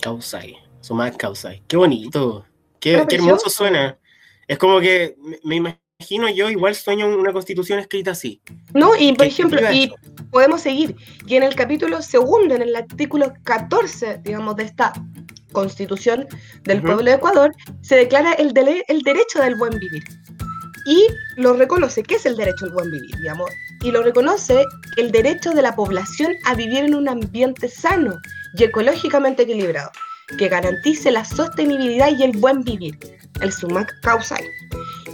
[0.00, 1.62] Kausai, Sumac Kausai.
[1.68, 2.46] Qué bonito.
[2.80, 3.98] Qué, hermoso suena.
[4.48, 8.40] Es como que me, imagino yo igual sueño una constitución escrita así.
[8.74, 8.94] ¿No?
[8.96, 9.92] Y por ¿Qué- qué ejemplo, y
[10.30, 10.94] podemos seguir.
[11.26, 14.92] Y en el capítulo segundo, en el artículo 14, digamos, de esta
[15.52, 16.26] constitución
[16.64, 20.04] del pueblo de Ecuador, se declara el, dele- el derecho del buen vivir.
[20.86, 21.06] Y
[21.36, 22.02] lo reconoce.
[22.02, 23.16] ¿Qué es el derecho al buen vivir?
[23.16, 23.50] Digamos,
[23.82, 24.62] y lo reconoce
[24.98, 28.16] el derecho de la población a vivir en un ambiente sano
[28.56, 29.90] y ecológicamente equilibrado,
[30.38, 32.98] que garantice la sostenibilidad y el buen vivir,
[33.40, 34.42] el sumac causal,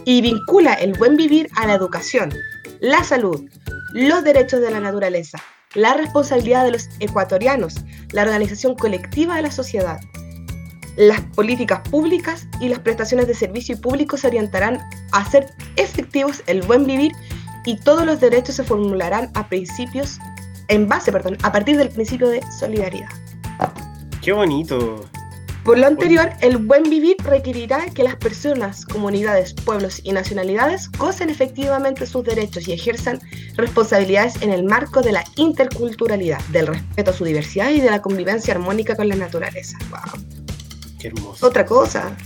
[0.04, 2.32] y vincula el buen vivir a la educación,
[2.80, 3.48] la salud,
[3.92, 5.38] los derechos de la naturaleza,
[5.74, 7.76] la responsabilidad de los ecuatorianos,
[8.12, 10.00] la organización colectiva de la sociedad.
[10.96, 14.78] Las políticas públicas y las prestaciones de servicio público se orientarán
[15.12, 15.46] a hacer
[15.76, 17.12] efectivos el buen vivir
[17.64, 20.18] y todos los derechos se formularán a principios,
[20.68, 23.08] en base, perdón, a partir del principio de solidaridad.
[24.22, 25.04] Qué bonito.
[25.64, 31.30] Por lo anterior, el buen vivir requerirá que las personas, comunidades, pueblos y nacionalidades gocen
[31.30, 33.20] efectivamente sus derechos y ejerzan
[33.56, 38.02] responsabilidades en el marco de la interculturalidad, del respeto a su diversidad y de la
[38.02, 39.76] convivencia armónica con la naturaleza.
[39.90, 40.22] Wow.
[40.98, 41.46] Qué hermoso.
[41.46, 42.16] Otra cosa.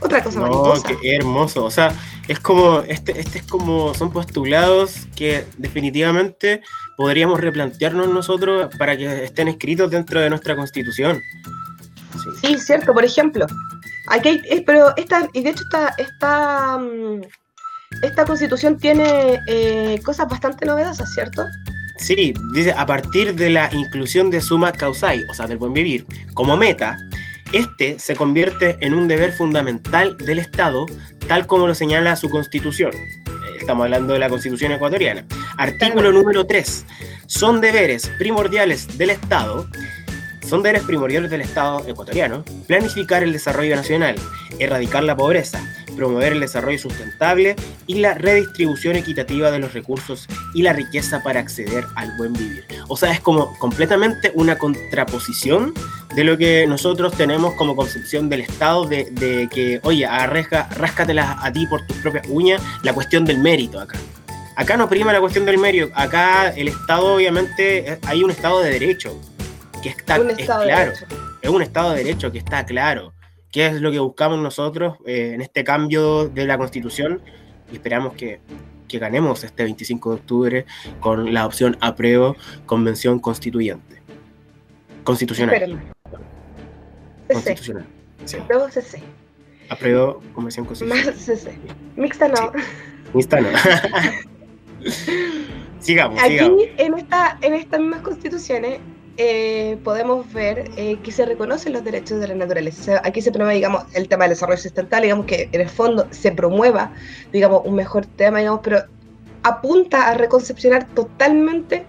[0.00, 1.64] Otra cosa no, Qué hermoso.
[1.64, 1.94] O sea,
[2.28, 6.62] es como, este, este es como, son postulados que definitivamente
[6.96, 11.20] podríamos replantearnos nosotros para que estén escritos dentro de nuestra constitución.
[12.40, 13.46] Sí, cierto, por ejemplo.
[14.08, 17.22] Aquí hay, eh, pero esta, y de hecho esta, esta, mm,
[18.02, 21.44] esta constitución tiene eh, cosas bastante novedosas, ¿cierto?
[21.98, 26.06] Sí, dice, a partir de la inclusión de suma causai, o sea, del buen vivir,
[26.34, 26.96] como meta,
[27.52, 30.86] este se convierte en un deber fundamental del Estado,
[31.28, 32.90] tal como lo señala su constitución.
[33.64, 35.24] Estamos hablando de la constitución ecuatoriana.
[35.56, 36.84] Artículo número 3.
[37.24, 39.66] Son deberes primordiales del Estado
[40.46, 44.16] son deberes primordiales del Estado ecuatoriano planificar el desarrollo nacional,
[44.58, 45.58] erradicar la pobreza,
[45.96, 51.40] promover el desarrollo sustentable y la redistribución equitativa de los recursos y la riqueza para
[51.40, 52.66] acceder al buen vivir.
[52.88, 55.72] O sea, es como completamente una contraposición
[56.14, 61.52] de lo que nosotros tenemos como concepción del Estado, de, que, oye, arresca, ráscatelas a
[61.52, 63.98] ti por tus propias uñas, la cuestión del mérito acá.
[64.56, 68.70] Acá no prima la cuestión del mérito, acá el Estado obviamente hay un Estado de
[68.70, 69.20] derecho,
[69.82, 70.92] que está claro,
[71.42, 73.12] es un Estado de Derecho que está claro,
[73.50, 77.20] qué es lo que buscamos nosotros eh, en este cambio de la Constitución
[77.70, 78.40] y esperamos que,
[78.88, 80.66] que, ganemos este 25 de octubre
[81.00, 84.00] con la opción apruebo Convención Constituyente.
[85.04, 85.93] Constitucional.
[87.32, 87.86] Constitucional.
[88.40, 89.00] Apruebo CC.
[89.68, 91.14] Apruebo Convención Constitucional.
[91.14, 91.58] Más CC.
[91.96, 92.52] Mixta no.
[93.12, 93.48] Mixta no.
[95.80, 96.38] sigamos, Aquí,
[96.78, 98.80] En, esta, en estas mismas constituciones,
[99.16, 103.00] eh, podemos ver eh, que se reconocen los derechos de la naturaleza.
[103.04, 106.32] aquí se promueve, digamos, el tema del desarrollo sustentable, digamos que en el fondo se
[106.32, 106.92] promueva,
[107.32, 108.84] digamos, un mejor tema, digamos, pero
[109.44, 111.84] apunta a reconcepcionar totalmente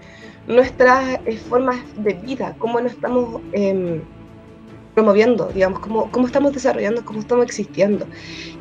[0.46, 4.02] nuestras eh, formas de vida, cómo nos estamos em,
[4.96, 8.06] promoviendo, digamos, cómo, cómo estamos desarrollando, cómo estamos existiendo.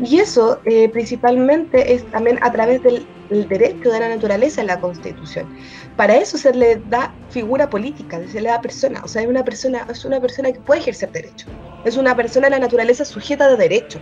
[0.03, 4.81] Y eso eh, principalmente es también a través del, derecho de la naturaleza en la
[4.81, 5.47] Constitución.
[5.95, 9.45] Para eso se le da figura política, se le da persona, o sea, es una
[9.45, 11.47] persona, es una persona que puede ejercer derecho,
[11.85, 13.99] es una persona de la naturaleza sujeta de derecho.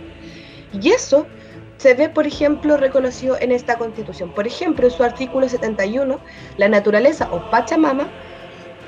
[0.72, 1.28] Y eso
[1.76, 4.34] se ve, por ejemplo, reconocido en esta Constitución.
[4.34, 6.18] Por ejemplo, en su artículo 71,
[6.56, 8.08] la naturaleza o Pachamama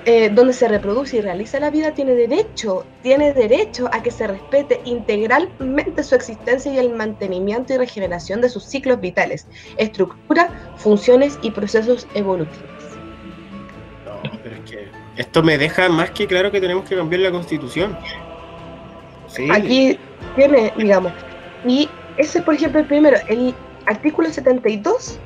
[0.09, 4.29] eh, donde se reproduce y realiza la vida tiene derecho, tiene derecho a que se
[4.29, 11.41] respete integralmente su existencia y el mantenimiento y regeneración de sus ciclos vitales, estructura, funciones
[11.43, 12.71] y procesos evolutivos.
[14.05, 17.33] No, pero es que esto me deja más que claro que tenemos que cambiar la
[17.33, 17.99] constitución.
[19.51, 19.99] Aquí
[20.37, 21.13] tiene, digamos,
[21.67, 23.53] y ese, por ejemplo, el primero, el
[23.87, 25.19] artículo 72,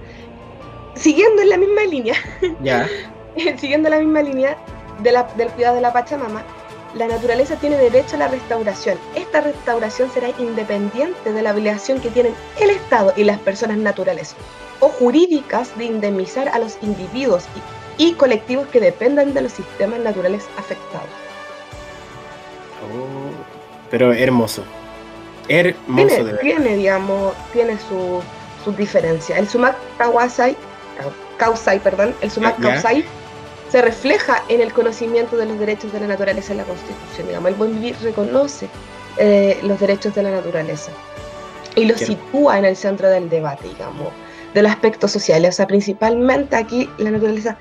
[0.94, 2.14] siguiendo en la misma línea.
[2.62, 2.88] Ya.
[3.58, 4.56] siguiendo la misma línea
[5.02, 6.42] de la, del cuidado de la Pachamama,
[6.94, 8.98] la naturaleza tiene derecho a la restauración.
[9.14, 14.34] Esta restauración será independiente de la obligación que tienen el Estado y las personas naturales
[14.80, 17.44] o jurídicas de indemnizar a los individuos
[17.98, 21.06] y, colectivos que dependan de los sistemas naturales afectados.
[22.82, 23.30] Oh,
[23.90, 24.64] pero hermoso.
[25.48, 28.22] Hermoso tiene, tiene digamos, tiene su,
[28.64, 29.36] su diferencia.
[29.36, 30.56] El sumac Kawasai,
[31.36, 33.04] Kausai, perdón, el sumac Kausai
[33.70, 37.28] se refleja en el conocimiento de los derechos de la naturaleza en la Constitución.
[37.28, 38.68] Digamos, el buen vivir reconoce
[39.16, 40.90] eh, los derechos de la naturaleza
[41.76, 44.08] y los sitúa en el centro del debate, digamos,
[44.54, 45.44] del aspecto social.
[45.44, 47.56] O sea, principalmente aquí la naturaleza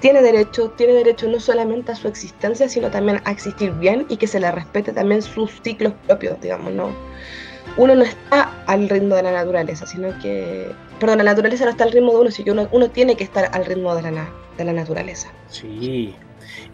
[0.00, 4.16] tiene derecho, tiene derecho no solamente a su existencia, sino también a existir bien y
[4.16, 6.90] que se le respete también sus ciclos propios, digamos, ¿no?
[7.76, 11.84] Uno no está al ritmo de la naturaleza, sino que, perdón, la naturaleza no está
[11.84, 14.28] al ritmo de uno, sino que uno, uno tiene que estar al ritmo de la,
[14.56, 15.30] de la naturaleza.
[15.48, 16.14] Sí,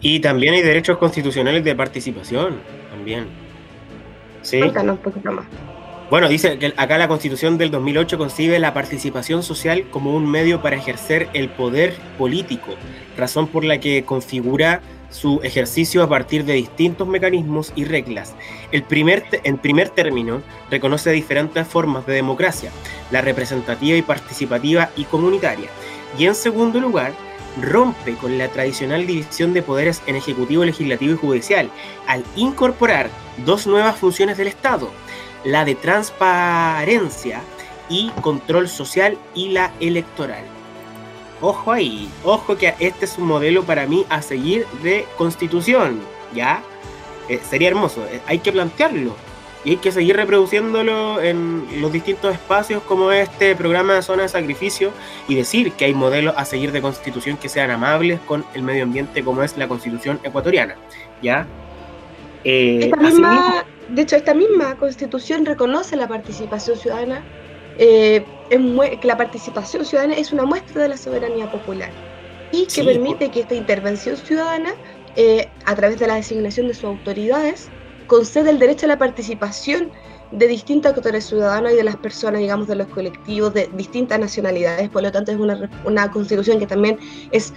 [0.01, 2.59] y también hay derechos constitucionales de participación,
[2.91, 3.27] también.
[4.41, 4.59] Sí.
[4.59, 5.45] Cuéntanos un poquito más.
[6.09, 10.61] Bueno, dice que acá la Constitución del 2008 concibe la participación social como un medio
[10.61, 12.75] para ejercer el poder político,
[13.17, 18.35] razón por la que configura su ejercicio a partir de distintos mecanismos y reglas.
[18.71, 22.71] El primer, en primer término, reconoce diferentes formas de democracia,
[23.11, 25.69] la representativa y participativa y comunitaria.
[26.17, 27.13] Y en segundo lugar,
[27.61, 31.69] rompe con la tradicional división de poderes en ejecutivo, legislativo y judicial,
[32.07, 33.09] al incorporar
[33.45, 34.91] dos nuevas funciones del Estado,
[35.43, 37.41] la de transparencia
[37.89, 40.56] y control social y la electoral.
[41.41, 45.99] Ojo ahí, ojo que este es un modelo para mí a seguir de constitución,
[46.33, 46.63] ¿ya?
[47.29, 49.15] Eh, sería hermoso, eh, hay que plantearlo
[49.63, 54.29] y hay que seguir reproduciéndolo en los distintos espacios como este programa de zona de
[54.29, 54.91] sacrificio
[55.27, 58.83] y decir que hay modelos a seguir de constitución que sean amables con el medio
[58.83, 60.75] ambiente como es la constitución ecuatoriana,
[61.21, 61.45] ¿ya?
[62.43, 62.91] Eh,
[63.89, 67.23] de hecho, esta misma constitución reconoce la participación ciudadana,
[67.77, 71.91] eh, que la participación ciudadana es una muestra de la soberanía popular
[72.51, 74.73] y que permite que esta intervención ciudadana,
[75.15, 77.69] eh, a través de la designación de sus autoridades,
[78.07, 79.91] concede el derecho a la participación
[80.31, 84.89] de distintos actores ciudadanos y de las personas, digamos, de los colectivos de distintas nacionalidades.
[84.89, 86.99] Por lo tanto, es una, una constitución que también
[87.31, 87.53] es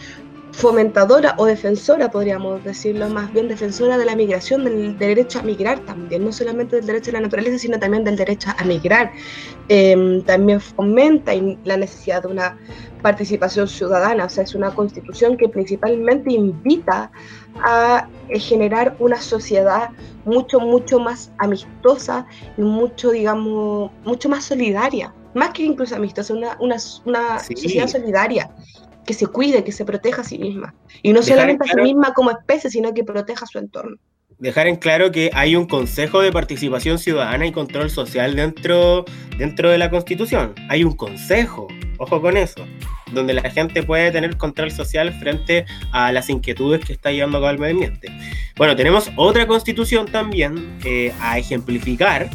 [0.61, 5.81] fomentadora o defensora, podríamos decirlo, más bien defensora de la migración, del, derecho a migrar
[5.87, 9.11] también, no solamente del derecho a la naturaleza, sino también del derecho a migrar.
[9.69, 11.33] Em, también fomenta
[11.65, 12.59] la necesidad de una
[13.01, 17.11] participación ciudadana, o sea, es una constitución que principalmente invita
[17.63, 19.89] a eh, generar una sociedad
[20.27, 22.27] mucho, mucho más amistosa
[22.59, 28.51] y mucho, digamos, mucho más solidaria, más que incluso amistosa, una, una, una sociedad solidaria
[29.07, 30.75] que se cuide, que se proteja a sí misma.
[31.03, 33.97] Y no solamente a sí misma como especie, sino que proteja su entorno.
[34.39, 39.05] Dejar en claro que hay un Consejo de Participación Ciudadana y Control Social dentro,
[39.37, 40.55] dentro de la Constitución.
[40.71, 42.65] Hay un consejo, ojo con eso,
[43.13, 47.41] donde la gente puede tener control social frente a las inquietudes que está llevando a
[47.43, 48.09] cabo el medio ambiente.
[48.57, 52.31] Bueno, tenemos otra constitución también eh, a ejemplificar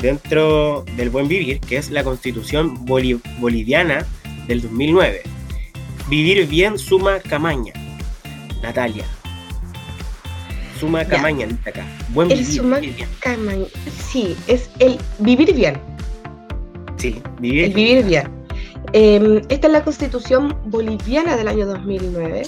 [0.00, 4.06] dentro del buen vivir, que es la constitución boliviana
[4.46, 5.37] del 2009
[6.08, 7.74] Vivir bien suma camaña.
[8.62, 9.04] Natalia.
[10.80, 11.84] Suma camaña, dice acá.
[12.10, 12.80] Buen el vivir, suma
[13.20, 13.66] camaña.
[14.08, 15.78] Sí, es el vivir bien.
[16.96, 18.38] Sí, vivir el vivir bien.
[18.94, 22.46] Em, esta es la constitución boliviana del año 2009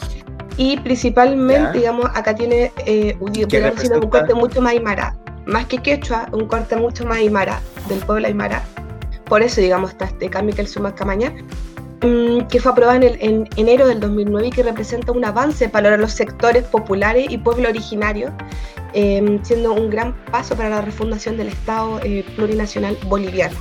[0.57, 6.29] y principalmente, digamos, acá tiene eh, un, un corte mucho más aymara, más que quechua,
[6.33, 8.65] un corte mucho más aymara, del pueblo aymara.
[9.27, 11.35] Por eso, digamos, está este cambio que el suma camaña.
[12.03, 16.13] Mm, que fue aprobada en, enero del 2009 y que representa un avance para los
[16.13, 18.33] sectores populares y pueblo originario,
[18.95, 23.57] em, siendo un gran paso para la refundación del Estado eh, plurinacional boliviano.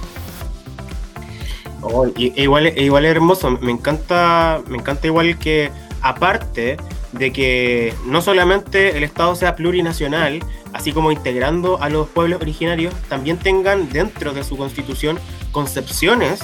[1.81, 5.69] Oh, igual, igual es hermoso, me encanta, me encanta igual que
[6.01, 6.77] aparte
[7.11, 10.39] de que no solamente el Estado sea plurinacional,
[10.71, 15.19] así como integrando a los pueblos originarios, también tengan dentro de su constitución
[15.51, 16.39] concepciones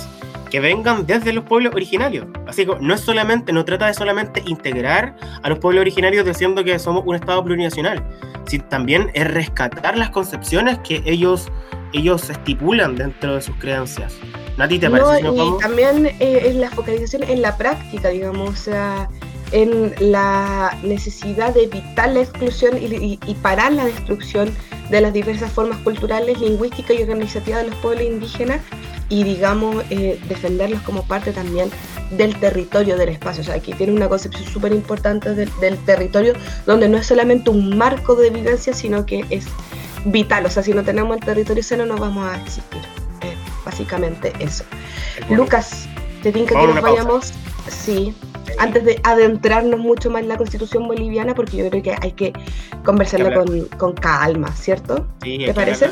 [0.50, 2.28] que vengan desde los pueblos originarios.
[2.48, 6.64] Así que no es solamente, no trata de solamente integrar a los pueblos originarios diciendo
[6.64, 8.04] que somos un Estado plurinacional,
[8.46, 11.52] sino también es rescatar las concepciones que ellos,
[11.94, 14.18] ellos estipulan dentro de sus creencias.
[14.58, 15.22] Nati, ¿te parece?
[15.22, 19.10] y también eh, es la focalización en la práctica, digamos, o sea,
[19.52, 24.50] en la necesidad de evitar la exclusión y, y parar la destrucción
[24.90, 28.62] de las diversas formas culturales, lingüísticas y organizativas de los pueblos indígenas
[29.10, 31.70] y digamos eh, defenderlos como parte también
[32.12, 33.42] del territorio del espacio.
[33.42, 36.34] O sea, aquí tiene una concepción súper importante del territorio
[36.66, 39.46] donde no es solamente un marco de vivencia, sino que es
[40.06, 40.46] vital.
[40.46, 42.82] O sea, si no tenemos el territorio sano no vamos a existir.
[43.64, 44.64] básicamente eso.
[45.30, 45.88] Lucas,
[46.24, 47.34] te tinca que nos vayamos.
[47.68, 48.14] Sí,
[48.60, 52.34] antes de adentrarnos mucho más en la constitución boliviana, porque yo creo que hay que
[52.84, 55.08] conversarlo con, con, calma, ¿cierto?
[55.24, 55.90] Sí, ¿Te parece?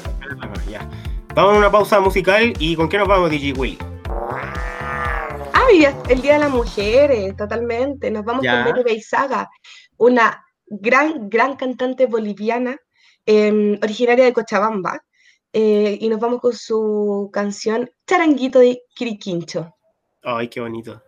[0.70, 0.88] ya.
[1.36, 3.80] Vamos a una pausa musical y ¿con qué nos vamos, DJ Willy?
[4.08, 5.68] Ah,
[6.08, 8.12] el Día de la Mujer, totalmente.
[8.12, 9.50] Nos vamos con Betty Beizaga,
[9.98, 12.78] una gran, gran cantante boliviana,
[13.26, 15.04] em, originaria de Cochabamba.
[15.52, 19.76] Eh, y nos vamos con su canción Charanguito de Quiriquincho.
[20.22, 21.02] Ay, qué bonito.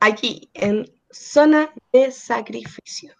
[0.00, 3.14] Aquí, en Zona de Sacrificio.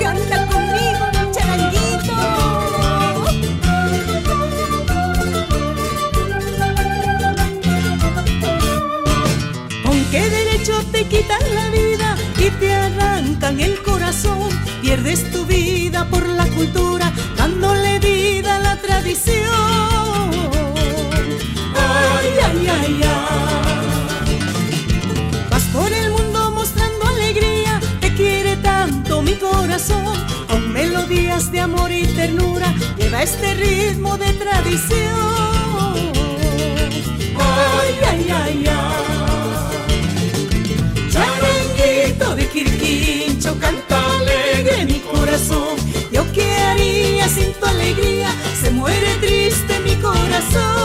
[0.00, 2.14] Gana conmigo, changuito.
[9.84, 14.48] ¿Con qué derecho te quitan la vida y te arrancan el corazón?
[14.82, 19.44] Pierdes tu vida por la cultura, dándole vida a la tradición.
[22.64, 24.38] Ay, ay, ay.
[25.50, 30.16] Vas por el mundo mostrando alegría, te quiere tanto mi corazón,
[30.48, 35.94] con melodías de amor y ternura, lleva este ritmo de tradición.
[37.36, 39.10] Ay, ay, ay, ay.
[41.10, 45.76] Charanguito de Quirquincho, canta alegre mi corazón.
[46.10, 50.83] Yo qué haría sin tu alegría, se muere triste mi corazón.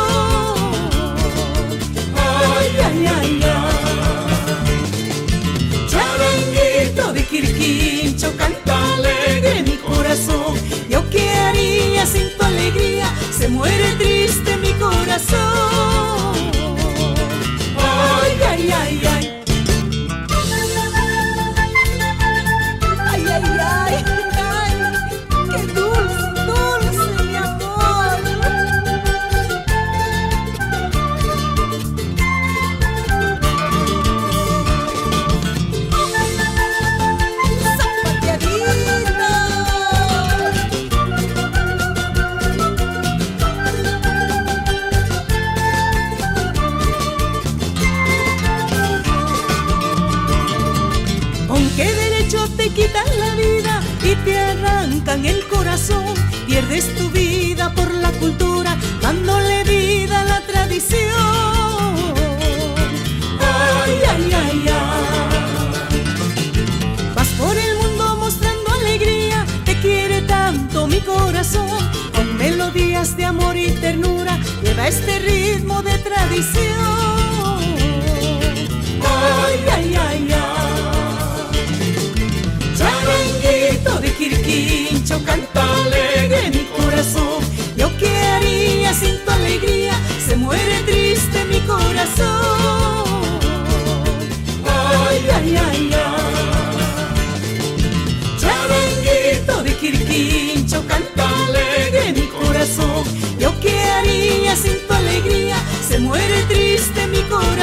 [15.19, 16.28] Corazón.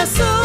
[0.07, 0.36] Mi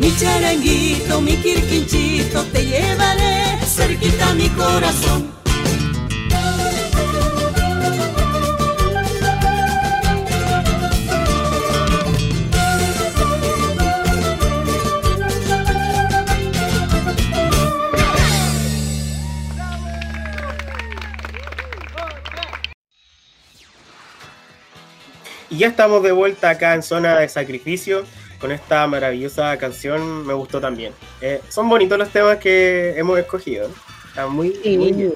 [0.00, 5.34] Mi charanguito, mi quirquinchito, te llevaré cerquita a mi corazón.
[25.50, 28.04] Y ya estamos de vuelta acá en zona de sacrificio
[28.40, 30.26] con esta maravillosa canción.
[30.26, 30.92] Me gustó también.
[31.20, 33.68] Eh, son bonitos los temas que hemos escogido.
[34.08, 34.76] Está muy, Sí.
[34.78, 35.14] muy bien.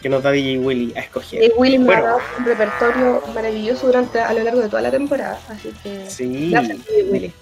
[0.00, 1.42] Que nos da DJ Willy a escoger.
[1.44, 2.02] Y Willy me Bueno.
[2.02, 6.10] ha dado un repertorio maravilloso durante a lo largo de toda la temporada, así que
[6.10, 7.32] Sí, gracias DJ Willy.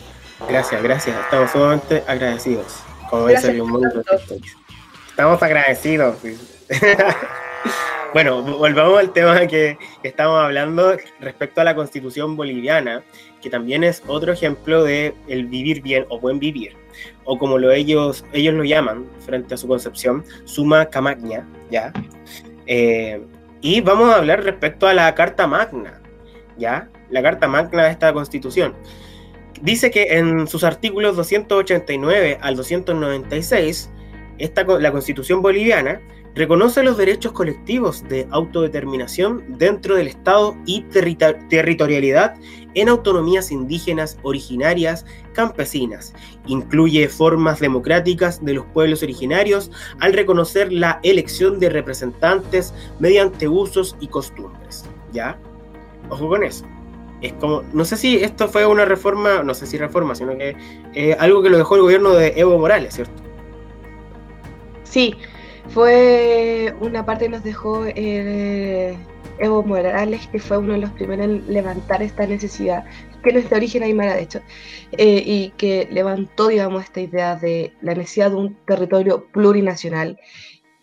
[0.48, 1.16] gracias, gracias.
[1.24, 2.66] Estamos sumamente agradecidos.
[3.08, 4.02] Como Gracias dice un tanto.
[5.08, 6.16] Estamos agradecidos.
[8.14, 13.02] bueno, volvamos al tema que estamos hablando respecto a la constitución boliviana,
[13.40, 16.76] que también es otro ejemplo de el vivir bien o buen vivir,
[17.24, 21.92] o como lo ellos, ellos lo llaman frente a su concepción, suma camagna, ¿ya?
[22.66, 23.20] Eh,
[23.60, 26.00] y vamos a hablar respecto a la Carta Magna,
[26.56, 26.88] ¿ya?
[27.10, 28.74] La Carta Magna de esta constitución.
[29.60, 33.90] Dice que en sus artículos 289 al 296,
[34.38, 36.00] esta, la constitución boliviana
[36.34, 42.34] reconoce los derechos colectivos de autodeterminación dentro del Estado y territorialidad
[42.74, 46.14] en autonomías indígenas originarias campesinas.
[46.46, 53.96] Incluye formas democráticas de los pueblos originarios al reconocer la elección de representantes mediante usos
[54.00, 54.84] y costumbres.
[55.12, 55.38] ¿Ya?
[56.08, 56.64] Ojo con eso.
[57.20, 60.56] Es como, no sé si esto fue una reforma, no sé si reforma, sino que
[60.94, 63.12] eh, algo que lo dejó el gobierno de Evo Morales, ¿cierto?
[64.84, 65.14] Sí,
[65.68, 68.96] fue una parte que nos dejó el,
[69.40, 72.84] Evo Morales, que fue uno de los primeros en levantar esta necesidad,
[73.22, 74.40] que no es de origen aymara, de hecho,
[74.92, 80.18] eh, y que levantó, digamos, esta idea de la necesidad de un territorio plurinacional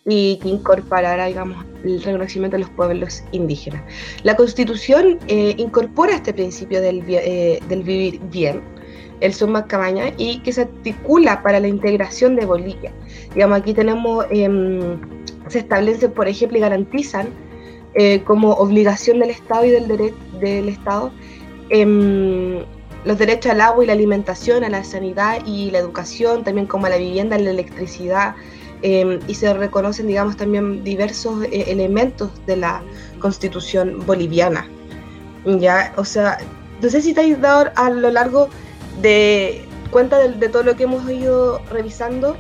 [0.06, 3.82] y que incorporara, digamos, el reconocimiento de los pueblos indígenas.
[4.24, 8.62] La Constitución eh, incorpora este principio del, eh, del vivir bien,
[9.20, 12.94] el Suma Cabaña, y que se articula para la integración de Bolivia.
[13.34, 15.00] Digamos, aquí tenemos, em,
[15.48, 17.28] se establecen, por ejemplo, y garantizan
[17.98, 21.12] eh, como obligación del Estado y del, del Estado
[21.70, 22.60] em,
[23.04, 26.86] los derechos al agua y la alimentación, a la sanidad y la educación, también como
[26.88, 28.36] a la vivienda, la electricidad,
[28.84, 32.84] Em, y se reconocen, digamos, también diversos eh, elementos de la
[33.20, 34.68] constitución boliviana.
[35.46, 36.38] Ya, o sea,
[36.82, 38.50] no sé si te has dado a lo largo
[39.02, 42.36] de cuenta de, todo lo que hemos ido revisando,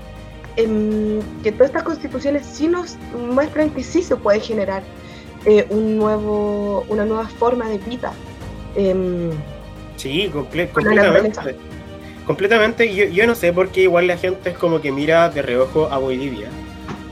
[0.58, 2.98] em, que todas estas constituciones sí nos
[3.32, 4.84] muestran que sí se puede generar
[5.50, 8.12] eh, un nuevo, una nueva forma de vida.
[8.76, 9.32] Em,
[9.96, 11.56] sí, completamente.
[12.26, 15.42] Completamente, yo, yo no sé por qué igual la gente es como que mira de
[15.42, 16.50] reojo a Bolivia.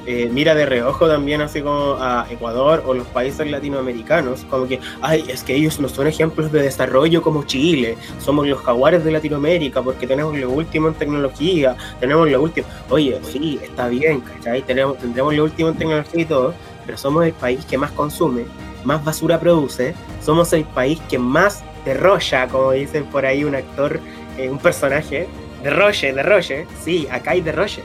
[0.08, 4.80] Eh, mira de reojo también así como a Ecuador o los países latinoamericanos, como que,
[5.02, 9.12] ay, es que ellos no son ejemplos de desarrollo como Chile, somos los jaguares de
[9.12, 14.62] Latinoamérica porque tenemos lo último en tecnología, tenemos lo último, oye, sí, está bien, ¿cachai?
[14.62, 16.54] Tenemos, tendremos lo último en tecnología y todo,
[16.86, 18.46] pero somos el país que más consume,
[18.84, 24.00] más basura produce, somos el país que más derrocha, como dicen por ahí un actor
[24.38, 25.28] eh, un personaje,
[25.64, 27.82] de Roche, de Roche, sí, acá hay de Roche.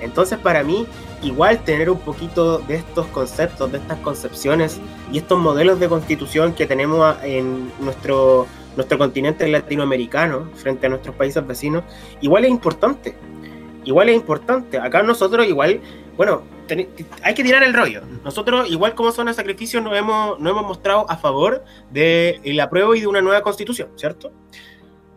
[0.00, 0.86] Entonces para mí,
[1.22, 4.80] igual tener un poquito de estos conceptos, de estas concepciones
[5.12, 11.16] y estos modelos de constitución que tenemos en nuestro, nuestro continente latinoamericano frente a nuestros
[11.16, 11.82] países vecinos,
[12.20, 13.16] igual es importante.
[13.84, 14.78] Igual es importante.
[14.78, 15.80] Acá nosotros igual,
[16.16, 16.42] bueno,
[17.22, 18.02] hay que tirar el rollo.
[18.24, 22.64] Nosotros, igual como zona de sacrificio, nos hemos, nos hemos mostrado a favor de la
[22.64, 24.32] apruebo y de una nueva constitución, ¿cierto?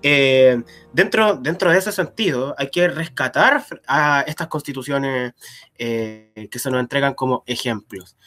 [0.03, 0.61] Eh,
[0.93, 5.33] dentro, dentro de ese sentido, hay que rescatar a estas constituciones
[5.77, 8.17] eh, que se nos entregan como ejemplos.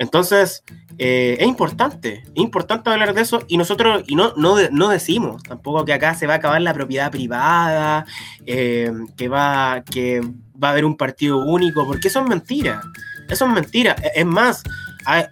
[0.00, 0.64] Entonces,
[0.96, 5.42] eh, es importante, es importante hablar de eso y nosotros y no, no, no decimos
[5.42, 8.06] tampoco que acá se va a acabar la propiedad privada,
[8.46, 10.22] que, va, que
[10.62, 12.80] va a haber un partido único, porque eso es mentira,
[13.28, 13.94] eso es mentira.
[14.14, 14.62] Es más,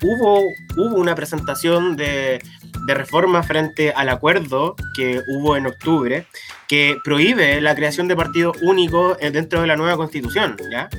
[0.03, 0.43] hubo,
[0.77, 2.39] hubo una presentación de,
[2.87, 6.27] de reforma frente al acuerdo que hubo en octubre,
[6.67, 10.91] que prohíbe la creación de partidos únicos dentro de la nueva constitución, ¿ya?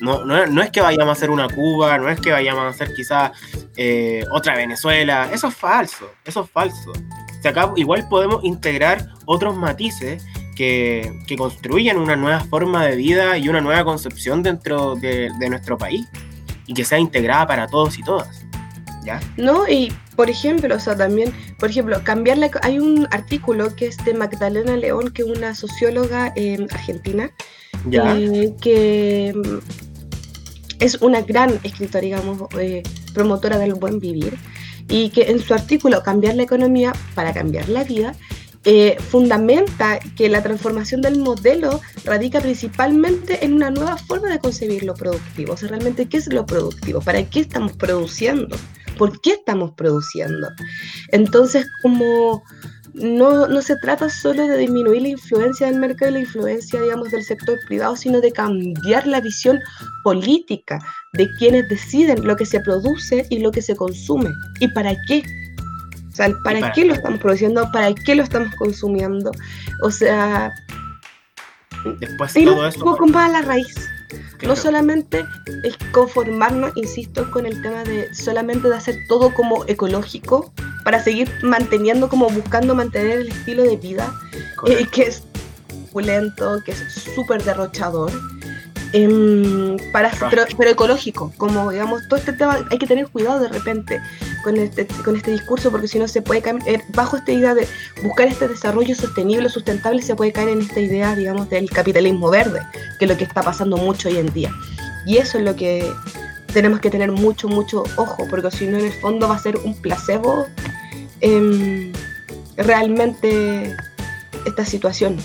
[0.00, 2.94] No, no, es que vayamos a hacer una Cuba, no es que vayamos a hacer
[2.94, 3.32] quizás
[3.76, 6.92] eh, otra Venezuela, eso es falso, eso es falso.
[6.92, 10.24] O acá igual podemos integrar otros matices
[10.56, 15.48] que, que, construyan una nueva forma de vida y una nueva concepción dentro de, de
[15.48, 16.06] nuestro país
[16.66, 18.44] y que sea integrada para todos y todas.
[19.02, 19.18] ¿Ya?
[19.38, 23.86] No, y por ejemplo, o sea, también, por ejemplo, cambiar la, hay un artículo que
[23.86, 27.30] es de Magdalena León, que es una socióloga en argentina,
[27.90, 29.34] eh, que
[30.80, 32.82] es una gran escritora, digamos, eh,
[33.14, 34.36] promotora del buen vivir,
[34.88, 38.14] y que en su artículo Cambiar la economía para cambiar la vida,
[38.64, 44.82] eh, fundamenta que la transformación del modelo radica principalmente en una nueva forma de concebir
[44.82, 45.54] lo productivo.
[45.54, 47.00] O sea, realmente, ¿qué es lo productivo?
[47.00, 48.56] ¿Para qué estamos produciendo?
[49.00, 50.50] por qué estamos produciendo.
[51.08, 52.44] Entonces, como
[52.94, 57.10] no, no, se trata solo de disminuir la influencia del mercado y la influencia, digamos,
[57.10, 59.58] del sector privado, sino de cambiar la visión
[60.02, 60.78] política
[61.12, 64.30] de quienes deciden lo que se produce y lo que se consume
[64.60, 65.22] y para qué.
[66.12, 67.70] O sea, ¿para, qué lo estamos produciendo?
[67.72, 69.30] ¿Para qué lo estamos consumiendo?
[69.82, 70.52] O sea,
[72.00, 72.78] después de todo eso.
[72.78, 73.74] Un poco más a la raíz.
[74.42, 75.24] No solamente
[75.64, 80.52] es conformarnos, insisto, con el tema de solamente de hacer todo como ecológico
[80.84, 84.12] para seguir manteniendo, como buscando mantener el estilo de vida
[84.66, 85.22] eh, que es
[85.88, 86.78] opulento, que es
[87.14, 88.10] súper derrochador,
[88.92, 93.48] em, para, pero, pero, ecológico, como digamos, todo este tema hay que tener cuidado de
[93.48, 94.00] repente
[94.42, 97.54] con este, con este discurso, porque si no se puede caer, eh, bajo esta idea
[97.54, 97.68] de
[98.02, 102.60] buscar este desarrollo sostenible, sustentable, se puede caer en esta idea, digamos, del capitalismo verde,
[102.98, 104.50] que es lo que está pasando mucho hoy en día.
[105.06, 105.90] Y eso es lo que
[106.52, 109.56] tenemos que tener mucho, mucho ojo, porque si no, en el fondo va a ser
[109.58, 110.46] un placebo
[111.20, 111.92] em,
[112.56, 113.76] realmente
[114.46, 115.16] esta situación.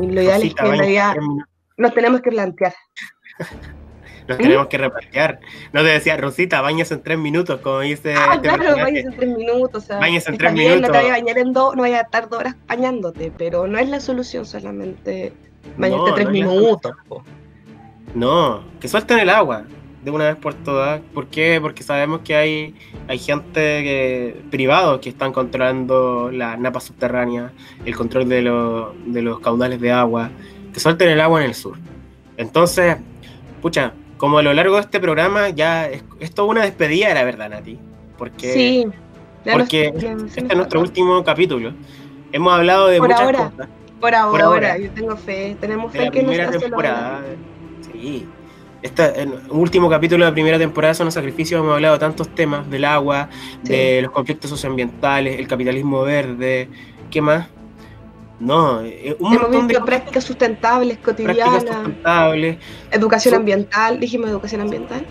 [0.00, 1.14] Y lo ideal es que en realidad
[1.82, 2.74] nos tenemos que plantear.
[4.28, 5.40] nos tenemos que replantear.
[5.72, 8.14] No te decía, Rosita, bañas en tres minutos, como dice.
[8.14, 9.84] Ah, este claro, bañas en tres minutos.
[9.84, 10.80] O sea, bañas en tres minutos.
[10.80, 13.66] No te vayas a bañar en dos, no vayas a estar dos horas bañándote, pero
[13.66, 15.32] no es la solución solamente
[15.76, 16.92] bañarte tres minutos.
[18.14, 19.64] No, que suelten el agua.
[20.04, 21.00] de una vez por todas.
[21.14, 21.60] ¿Por qué?
[21.60, 22.74] Porque sabemos que hay,
[23.06, 27.52] hay gente que, privado que están controlando la napa subterránea,
[27.84, 28.42] el control de,
[29.06, 30.30] de los caudales de agua,
[30.72, 31.76] que suelten el agua en el sur.
[32.36, 32.96] Entonces,
[33.60, 37.24] pucha, como a lo largo de este programa ya es, es toda una despedida, la
[37.24, 37.78] verdad, Nati.
[38.16, 38.86] Porque, sí,
[39.52, 41.72] porque este es nuestro último capítulo.
[42.30, 43.68] Hemos hablado de muchas cosas.
[44.00, 45.56] Por ahora, yo tengo fe.
[45.60, 47.20] Tenemos fe la que primera temporada.
[47.92, 48.26] Sí.
[48.80, 51.60] Este, último capítulo de la primera temporada son los sacrificios.
[51.60, 53.28] Hemos hablado de tantos temas: del agua,
[53.62, 56.68] de los conflictos socioambientales, el capitalismo verde.
[57.10, 57.46] ¿Qué más?
[58.42, 61.62] No, eh, un Hemos montón de prácticas sustentables cotidianas.
[61.62, 62.58] sustentables.
[62.90, 65.06] Educación ambiental, dijimos educación ambiental.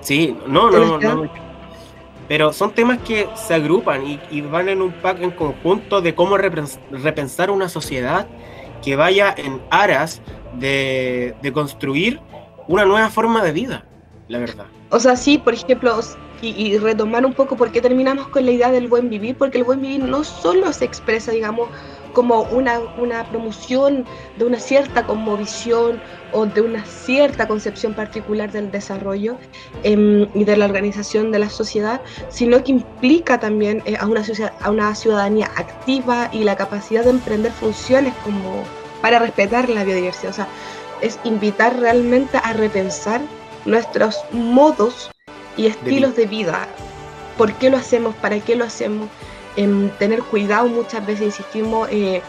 [0.00, 1.30] Sí, no, no, no,
[2.26, 6.36] Pero son temas que se agrupan y, van en un pack en conjunto de cómo
[6.36, 8.26] repensar una sociedad
[8.82, 10.20] que vaya en aras
[10.58, 12.20] de, construir
[12.66, 13.84] una nueva forma de vida,
[14.26, 14.66] la verdad.
[14.90, 16.00] O sea, sí, por ejemplo,
[16.42, 19.58] y, y, retomar un poco por qué terminamos con la idea del buen vivir, porque
[19.58, 21.68] el buen vivir no solo se expresa, digamos,
[22.16, 24.06] como una, una promoción
[24.38, 26.00] de una cierta conmovisión
[26.32, 29.36] o de una cierta concepción particular del desarrollo
[29.82, 32.00] em, y de la organización de la sociedad,
[32.30, 34.22] sino que implica también eh, a, una
[34.60, 38.64] a una ciudadanía activa y la capacidad de emprender funciones como
[39.02, 40.30] para respetar la biodiversidad.
[40.30, 40.48] O sea,
[41.02, 43.20] es invitar realmente a repensar
[43.66, 45.10] nuestros modos
[45.58, 46.66] y estilos de vida.
[47.36, 48.14] ¿Por qué lo hacemos?
[48.14, 49.10] ¿Para qué lo hacemos?
[49.56, 52.22] En tener cuidado, muchas veces insistimos, eh,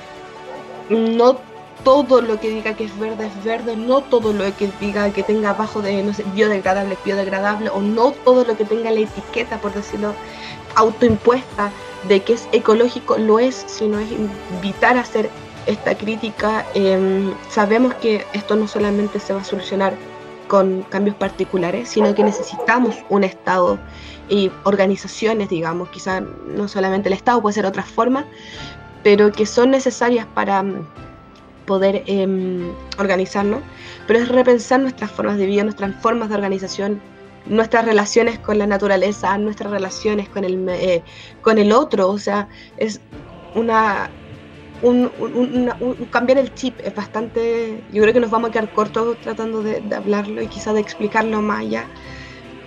[0.90, 1.38] no
[1.84, 5.24] todo lo que diga que es verde es verde, no todo lo que diga que
[5.24, 9.60] tenga abajo de, no sé, biodegradable biodegradable, o no todo lo que tenga la etiqueta,
[9.60, 10.14] por decirlo,
[10.76, 11.72] autoimpuesta
[12.08, 15.30] de que es ecológico lo es, sino es invitar a hacer
[15.66, 16.66] esta crítica.
[16.74, 19.94] Em, sabemos que esto no solamente se va a solucionar
[20.48, 23.80] con cambios particulares, sino que necesitamos un Estado
[24.30, 28.26] y organizaciones, digamos, quizá no solamente el Estado, puede ser otras formas,
[29.04, 30.88] pero que son necesarias para mm,
[31.66, 33.62] poder em, organizarnos,
[34.08, 37.02] pero es repensar nuestras formas de vida, nuestras formas de organización,
[37.46, 41.04] nuestras relaciones con la naturaleza, nuestras relaciones con el, eh,
[41.42, 43.00] con el otro, o sea, es
[43.56, 44.10] una,
[44.82, 45.10] un,
[46.12, 49.82] cambiar el chip es bastante, yo creo que nos vamos a quedar cortos tratando de,
[49.82, 51.86] de hablarlo y quizá de explicarlo más allá,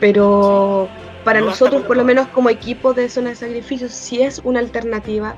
[0.00, 0.88] pero
[1.24, 5.34] para nosotros, por lo menos como equipo de zona de sacrificio, sí es una alternativa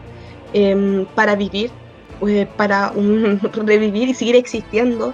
[0.52, 1.70] em, para vivir,
[2.26, 2.92] eh, para
[3.52, 5.12] revivir y seguir existiendo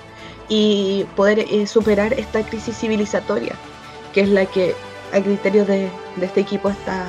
[0.48, 3.54] y poder eh, superar esta crisis civilizatoria,
[4.12, 4.74] que es la que
[5.12, 5.88] a criterio de,
[6.20, 7.06] este equipo está,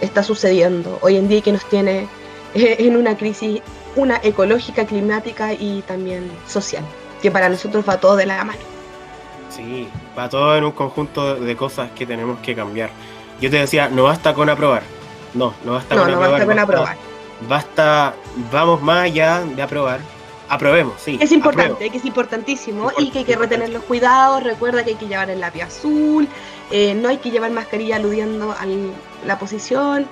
[0.00, 2.08] está sucediendo hoy en día y que nos tiene eh,
[2.54, 3.60] en una crisis,
[3.96, 6.84] una ecológica, climática y también social,
[7.20, 8.60] que para nosotros va todo de la mano.
[9.50, 9.88] Sí,
[10.18, 12.90] va todo en un conjunto de cosas que tenemos que cambiar.
[13.40, 14.82] Yo te decía, no basta con aprobar.
[15.34, 16.30] No, no basta con aprobar.
[16.30, 16.96] Basta con aprobar.
[17.48, 18.14] Basta,
[18.50, 20.00] vamos más allá de aprobar.
[20.48, 21.18] Aprobemos, sí.
[21.20, 24.42] Es importante, que es importantísimo y que hay que retener los cuidados.
[24.42, 26.28] Recuerda que hay que llevar el lápiz azul,
[26.70, 28.66] eh, no hay que llevar mascarilla aludiendo a
[29.26, 30.06] la posición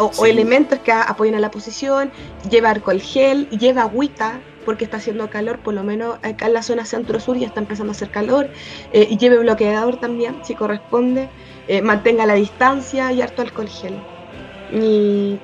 [0.00, 2.10] o, o, elementos que apoyen a la posición.
[2.50, 6.62] Lleva alcohol gel, lleva agüita, porque está haciendo calor, por lo menos acá en la
[6.62, 8.50] zona centro-sur ya está empezando a hacer calor,
[8.92, 11.28] eh, y lleve bloqueador también, si corresponde,
[11.68, 13.98] eh, mantenga la distancia y harto alcohol gel.
[14.72, 15.38] Y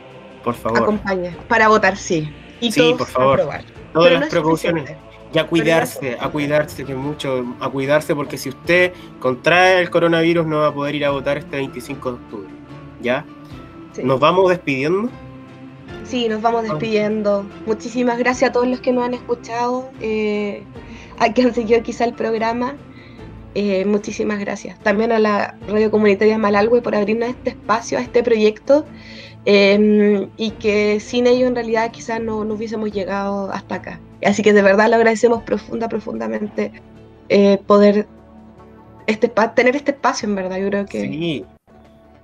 [0.45, 0.83] por favor.
[0.83, 2.33] acompaña, para votar sí.
[2.61, 3.43] Y sí, por favor.
[3.93, 4.91] Todas las precauciones.
[5.35, 10.47] Y a cuidarse, a cuidarse, que mucho, a cuidarse, porque si usted contrae el coronavirus
[10.47, 12.49] no va a poder ir a votar este 25 de octubre.
[13.03, 13.25] ¿Ya?
[14.03, 15.11] Nos vamos despidiendo.
[16.05, 17.47] Sí, nos vamos despidiendo.
[17.67, 20.63] Muchísimas gracias a todos los que nos han escuchado, eh,
[21.19, 22.77] a que han seguido quizá el programa.
[23.55, 24.79] Eh, muchísimas gracias.
[24.81, 28.85] También a la Radio Comunitaria Malalgüe por abrirnos este espacio, a este proyecto,
[29.47, 34.01] em, y que sin ello en realidad quizás no, no, hubiésemos llegado hasta acá.
[34.25, 36.71] Así que de verdad le agradecemos profunda, profundamente
[37.29, 38.07] eh, poder
[39.07, 40.59] este, tener este espacio, en verdad.
[40.59, 41.01] Yo creo que...
[41.01, 41.45] Sí,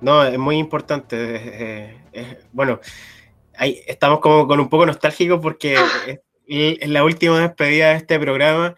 [0.03, 1.97] no, es muy importante.
[2.51, 2.79] bueno,
[3.59, 5.89] estamos como con un poco nostálgicos porque ah.
[6.47, 8.75] es, la última despedida de este programa.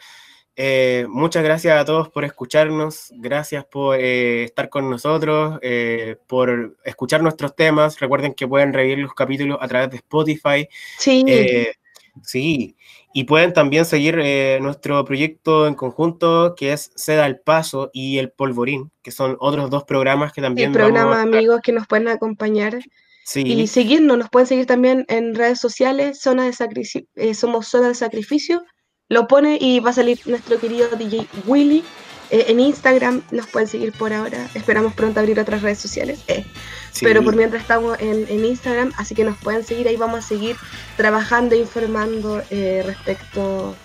[0.57, 6.77] Eh, muchas gracias a todos por escucharnos, gracias por eh, estar con nosotros, eh, por
[6.85, 7.99] escuchar nuestros temas.
[7.99, 10.69] Recuerden que pueden revivir los capítulos a través de Spotify.
[10.97, 11.25] Sí.
[12.23, 12.77] sí,
[13.17, 14.17] y pueden también seguir
[14.61, 19.69] nuestro proyecto en conjunto que es Seda al Paso y El Polvorín, que son otros
[19.69, 20.71] dos programas que también...
[20.71, 22.77] El programa amigos que nos pueden acompañar
[23.33, 27.95] y seguirnos, nos pueden seguir también en redes sociales, zona de eh, somos Zona de
[27.95, 28.65] Sacrificio,
[29.07, 31.85] lo pone y va a salir nuestro querido DJ Willy
[32.29, 34.49] Eh, en Instagram nos pueden seguir por ahora.
[34.53, 36.19] Esperamos pronto abrir otras redes sociales.
[36.27, 36.45] Eh.
[37.01, 39.87] Pero por mientras estamos en, Instagram, así que nos pueden seguir.
[39.87, 40.55] Ahí vamos a seguir
[40.95, 43.75] trabajando e informando eh, respecto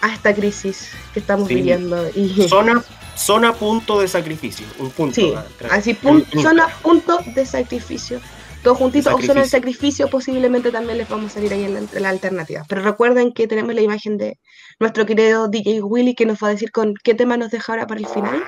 [0.00, 2.08] a esta crisis que estamos viviendo.
[2.14, 2.46] Y...
[2.48, 2.84] Zona,
[3.16, 4.66] zona punto de sacrificio.
[4.78, 5.14] Un punto.
[5.14, 5.34] Sí,
[5.70, 5.96] así,
[6.40, 8.20] zona punto de sacrificio
[8.66, 12.08] todos juntitos, o zona de sacrificio, posiblemente también les vamos a salir ahí en la,
[12.08, 12.64] alternativa.
[12.68, 14.40] Pero recuerden que tenemos la imagen de
[14.80, 17.86] nuestro querido DJ Willy que nos va a decir con qué tema nos deja ahora
[17.86, 18.42] para el final.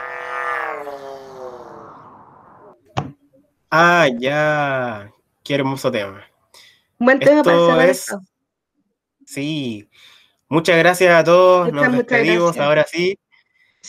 [3.70, 5.08] Ah, ya.
[5.44, 6.24] Qué hermoso tema.
[6.98, 8.20] buen tema para cerrar esto.
[9.24, 9.88] Sí.
[10.48, 11.72] Muchas gracias a todos.
[11.72, 13.16] Nos despedimos ahora sí.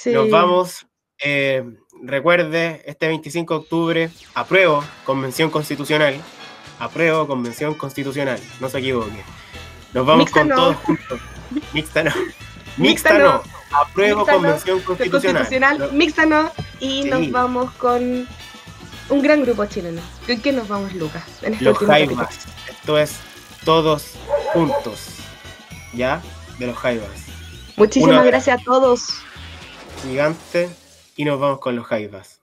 [0.05, 0.85] Nos vamos.
[1.25, 1.65] Eh,
[2.03, 6.15] recuerde, este 25 de octubre, apruebo convención constitucional.
[6.79, 9.23] Apruebo convención constitucional, no se equivoque.
[9.93, 11.19] Nos vamos con todos juntos.
[11.73, 12.11] Mixta no.
[12.77, 13.41] Mixta, no.
[13.71, 15.89] Apruebo convención constitucional.
[15.91, 16.51] Mixta no.
[16.79, 18.27] Y nos vamos con
[19.09, 20.01] un gran grupo chileno.
[20.25, 21.23] ¿Con qué nos vamos, Lucas?
[21.41, 22.47] En este Los Jaivas.
[22.69, 23.17] Esto es
[23.65, 24.13] todos
[24.53, 25.15] juntos.
[25.93, 26.21] ¿Ya?
[26.59, 27.09] De los Jaivas.
[27.75, 29.09] Muchísimas gracias a todos.
[30.03, 30.69] Gigante
[31.19, 32.39] y nos vamos con los Jaivas.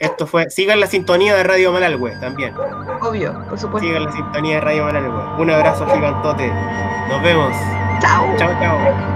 [0.00, 0.50] Esto fue.
[0.50, 2.52] Sigan la sintonía de Radio Malalgüe también.
[3.00, 3.86] Obvio, por supuesto.
[3.86, 5.40] Sigan la sintonía de Radio Malalgüe.
[5.40, 6.48] Un abrazo gigantote.
[7.08, 7.54] Nos vemos.
[8.00, 8.36] Chao.
[8.36, 9.13] Chao, chao.